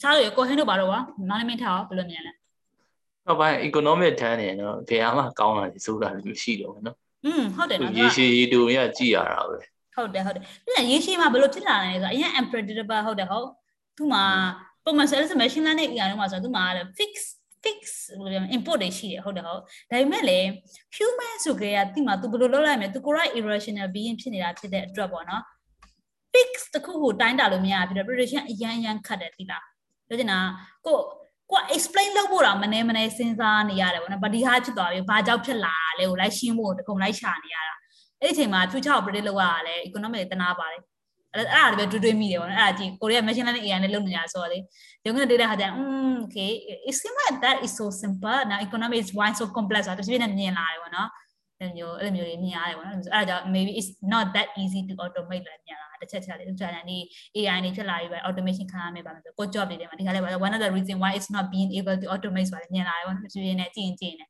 [0.00, 1.00] စားရကိုဟင်းတို့ဘာတော့ကွာ
[1.30, 2.32] မနမင်းထားဘယ်လိုမြင်လဲ
[3.26, 9.56] နောက်ပိုင်း economic ထမ်းနေနော်ဘယ်မှကောင်းတာလေစိုးတာလည်းရှိတော့ဘူးနော်อืมဟုတ်တယ်နော်ရေရှည်ရေတူရကြည့်ရတာပဲ
[9.96, 13.46] ဟုတ်တယ်ဟုတ်တယ်ပြန်ရေရှည်မှာဘယ်လိုဖြစ်လာလဲဆိုတော့အရင် unpredictable ဟုတ်တယ်ဟုတ်
[13.96, 14.24] သူ့မှာ
[14.84, 16.64] ပုံမှန် sales machine learning အရာတော့မှာဆိုတော့သူ့မှာ
[16.98, 17.12] fix
[17.64, 17.78] fix
[18.22, 20.38] ဘယ်လို import တွေရှိတယ်ဟုတ်တယ်ဟုတ်ဒါပေမဲ့လေ
[20.96, 25.42] human ဆိုကြရတိမှာ तू ဘယ်လိုလုပ်လိုက်မလဲ तू correct irrational being ဖြစ်နေတာဖြစ်တဲ့အတွက်ပေါ့နော်
[26.32, 29.64] fix တခုကိုတိုင်းတာလို့မရဘူးပြတော့ prediction အရန်အရန်ခတ်တယ်တိလား
[30.09, 30.39] ပြောချင်တာ
[30.85, 30.97] ကို
[31.51, 37.75] ကို explain လုပ်ဖို့တော့မနေမနေစဉ်းစားနေရတယ်ပေါ့နော်ဗဒီဟာဖြစ်သွားပြီဘာကြောင့်ဖြစ်လာလဲကိုလိုက်ရှင်းဖို့တကုံလိုက်ရှာနေရတာ
[38.21, 40.81] အဲ့ဒီအချိန်မှာ future ကို predict လုပ်ရတာလေ economic တနာပါတယ်
[41.33, 44.59] အဲ့အဲ့ဒါလည်းပဲတွေးတွေးမိတယ်ပေါ့နော်အဲ့ဒါကြည့်ကိုရီးယား machine learning AI နဲ့လုပ်နေတာဆိုတော့လေ
[45.05, 46.51] ရုံးက data ဟာတဲ့ um okay
[46.89, 51.09] it seems like that is so simple now economy is why so complex ဆိုတော့တစ်ပြည့်နဲ့မြင်လာတယ်ပေါ့နော်
[51.59, 57.03] အဲ့မျိုးအဲ့လိုမျိုးတွေမြင်ရတယ်ပေါ့နော်အဲ့ဒါကြောင့် maybe it's not that easy to automate လည်းမြင်လာ တစ်ချက်ချက်လေးတစ်ချက်ချက်လေး
[57.35, 61.95] AI နေဖြစ်လာပြီးပဲ automation ခံရမယ်ပါမယ်ဆိုကို job တွေထဲမှာဒီခါလေးပါ one of the reason why it's not being able
[62.01, 64.25] to automate ဆိုတာမြင်လာတယ်ပေါ့နော်ပြင်းနေကြည့်ရင်ကြည့်နေ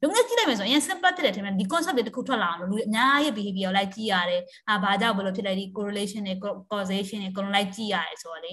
[0.00, 4.40] လုံးဝကြည့်လိုက်မယ်ဆိုရင် simple ဖြစ်တဲ့ထဲမှာဒီ concept တွေတစ်ခုထွက်လာအောင်လို့လူအများကြီး behavior လိုက်ကြည့်ရတယ်။
[4.70, 6.34] အာဘာကြောင့်ဘယ်လိုဖြစ်လဲဒီ correlation တွေ
[6.72, 8.52] causation တွေအကုန်လိုက်ကြည့်ရတယ်ဆိုတော့လေ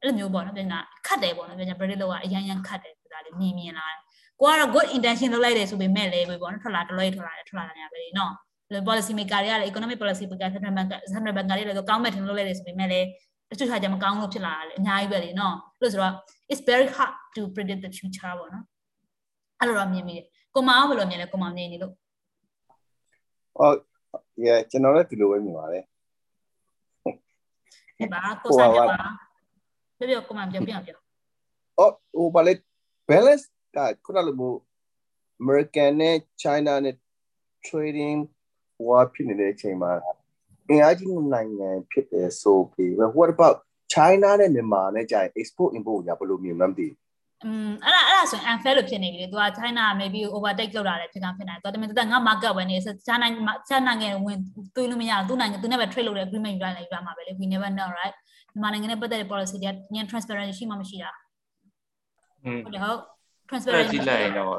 [0.00, 0.74] အဲ့လိုမျိုးပေါ့နော်ပြန်က
[1.06, 4.00] ခတ်တယ်ပေါ့နော်ပြန်က predict လုပ်ရအရင်ရန်ခတ်တယ်ဆိုတာလေမြင်မြင်လာတယ်။
[4.40, 8.34] ကိုကတော့ good intention လုပ်လိုက်တယ်ဆိုပေမဲ့လည်းပေါ့နော်ထွက်လာတလွဲထွက်လာတယ်ထွက်လာတယ်ပဲလေနော်။
[8.87, 13.07] policy maker တွေကလည်း economic policy maker central bank central bank တွေလည်းကောင်းမဲ့ထင်လို့လိုက်တယ်ဆိုပေမဲ့လည်း
[13.49, 16.13] တချို့ခြားကြမကောင်းလို့ဖြစ်လာတယ်အများကြီးပဲလေနော်လို့ဆိုတော့
[16.51, 18.65] it's very hard to predict the future ပေါ့နော်
[19.59, 20.25] အဲ့လိုတော့မြင်မိတယ်
[20.55, 21.93] ကိုမအောင်ဘယ်လိုမြင်လဲကိုမမြင်နေလို့
[23.57, 23.77] ဟုတ်
[24.45, 25.83] yeah ကျွန်တော်လည်းဒီလိုပဲမြင်ပါတယ်
[27.99, 28.97] ဒီပါကိုစားကြပါ
[29.97, 30.99] ပြောပြောကိုမပြောပြပြော
[31.79, 32.53] အော်ဟိုဘာလဲ
[33.09, 33.45] balance
[33.75, 34.57] ကခုနလိုမျိုး
[35.41, 36.95] American နဲ့ China နဲ့
[37.67, 38.19] trading
[38.80, 39.92] ဟိုဖြစ်နေတဲ့အချိန်မှာ
[40.68, 43.56] အင်အားကြီးနိုင်ငံဖြစ်တယ်ဆိုပြီး what about
[43.94, 46.96] China နဲ့မြန်မာနဲ့ကြာ export import ညာဘယ်လိုမြင်မှန်းမသိဘူး
[47.44, 53.34] อืมအဲ့ဒါအဲ့ဒါဆိုရင် unfair လို့ဖြစ်နေပြီလေ။ तू က China maybe overtake လုပ်တာလည်းဖြစ်ကောင်းဖြစ်နိုင်တယ်။ तू တမင်တက်ငါ market ဝင်နေစချာနိုင်
[53.68, 54.38] ချာနိုင်ငံဝင်
[54.74, 58.14] သူလို့မရဘူး။သူနိုင်ငံသူနဲ့ပဲ trade လုပ်တဲ့ agreement ယူလိုက်လိုက်ယူရမှာပဲလေ။ we never know right
[58.52, 61.10] ။မြန်မာနိုင်ငံနဲ့ပတ်သက်တဲ့ policy တွေကညံ transparent ရှိမှမရှိတာ။
[62.44, 62.98] อืมဟုတ်တယ်ဟုတ်
[63.48, 64.54] transparent ကြည့်လိုက်ရင်တော့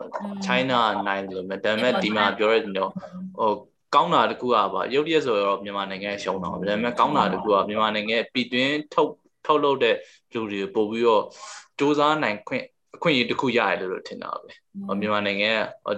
[0.46, 2.92] China နိုင်လို့မဒါပေမဲ့ဒီမှာပြောရတဲ့ညတော့
[3.38, 3.52] ဟို
[3.96, 9.12] ကောင်းတာတကူကပါရုပ်ရက်ဆိုတော့မြန်မာနိုင်ငံရှုံးတော့ဒါပေမဲ့ကောင်းတာတကူကမြန်မာနိုင်ငံပြည်တွင်းထုတ်
[9.46, 9.96] ထုတ်လုပ်တဲ့
[10.34, 12.66] လူတွေပို့ပြီးတော့စ조사နိုင်ခွင့်
[12.96, 14.52] အခွင့်အရေးတခုရတယ်လို့ထင်တာပဲ
[15.00, 15.52] မြန်မာနိုင်ငံ
[15.88, 15.90] က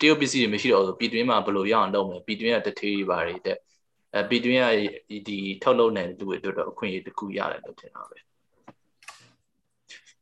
[0.00, 3.56] တရုတ်ပစ္စည်းတွေမရှိတော့ဘူးပြည်တွင်းမှာဘယ်လိုရအောင်လုပ်မလဲပြည်တွင်းကတထေးတွေပါတွေတဲ့
[4.14, 4.66] အဲပြည်တွင်းက
[5.28, 8.18] ဒီထုတ်လုပ်နေတဲ့လူတွေအတွက်တော့အခွင့်အရေးတခုရတယ်လို့ထင်တာပဲ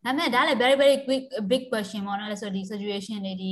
[0.07, 3.51] ဒါပေမဲ့ဒါလည်း very very quick big question ပေါ့နော်လဲဆိုဒီ situation တွေဒီ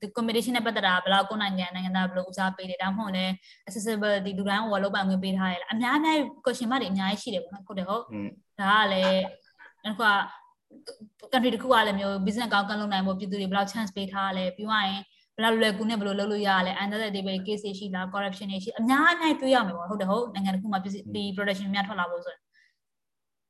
[0.00, 3.26] ဒီ competition နဲ့ပတ်သက်တာဘယ်လောက်ကိုနိုင်ငံနိုင်ငံသားဘယ်လိုဦးစားပေးတယ်ဒါမှမဟုတ်လဲ
[3.66, 8.02] accessibility လူတိုင်းဝယ်လို့ပိုင်ဝင်ပေးထားရလားအများအများ question mark တွေအများကြီးရှိတယ်ပေါ့နော်ဟုတ်တယ်ဟုတ်
[8.60, 9.22] ဒါကလည်း
[9.84, 10.12] နောက်တစ်ခါ
[11.32, 15.02] country တစ်ခုကလည်းမျိုး business ကောင်းကန်းလုပ်နိုင်ဖို့ပြည်သူတွေဘယ်လောက် chance ပေးထားရလဲပြီးသွားရင်
[15.36, 22.40] ဘယ်လောက်လွယ်ကူနဲ့ဘယ်လိုလုပ်လို့ရရလဲ under the table case တွေရှိလား corruption တွေရှိအများအများတွေးရမယ်ပေါ့ဟုတ်တယ်ဟုတ်နိုင်ငံတစ်ခုမှာဒီ production များထွက်လာဖို့ဆိုရင်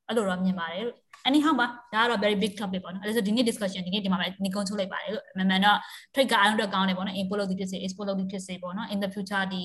[0.08, 5.78] အဲ့လိုတော့မြင်ပါတယ်လို့ anyhow ပါဒါကတော့ very big topic ပေါ့နော်အဲ့ဒါဆိုဒီနေ့ discussion ဒီနေ့ဒီမှာပဲနေကုန်းချုပ်လိုက်ပါတယ်လို့မမှန်တော့
[6.14, 9.62] trade ကအားလုံးတော့ကောင်းတယ်ပေါ့နော် import လုပ်သည်ဖြစ်စေ export လုပ်သည်ဖြစ်စေပေါ့နော် in the future ဒီ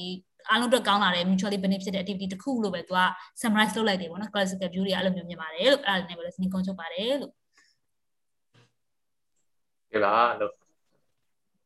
[0.50, 3.00] အားလုံးတော့ကောင်းလာတယ် mutually benefit တဲ့ activity တစ်ခုလို့ပဲသူက
[3.42, 7.32] summarize လုပ်လိုက်တယ်ပေါ့နော် classical view တွေအဲ့လိုမျိုးမြင်ပါတယ်လို့အဲ့ဒါနဲ့ပဲနေကုန်းချုပ်ပါတယ်လို့
[9.92, 10.59] ကဲလားလို့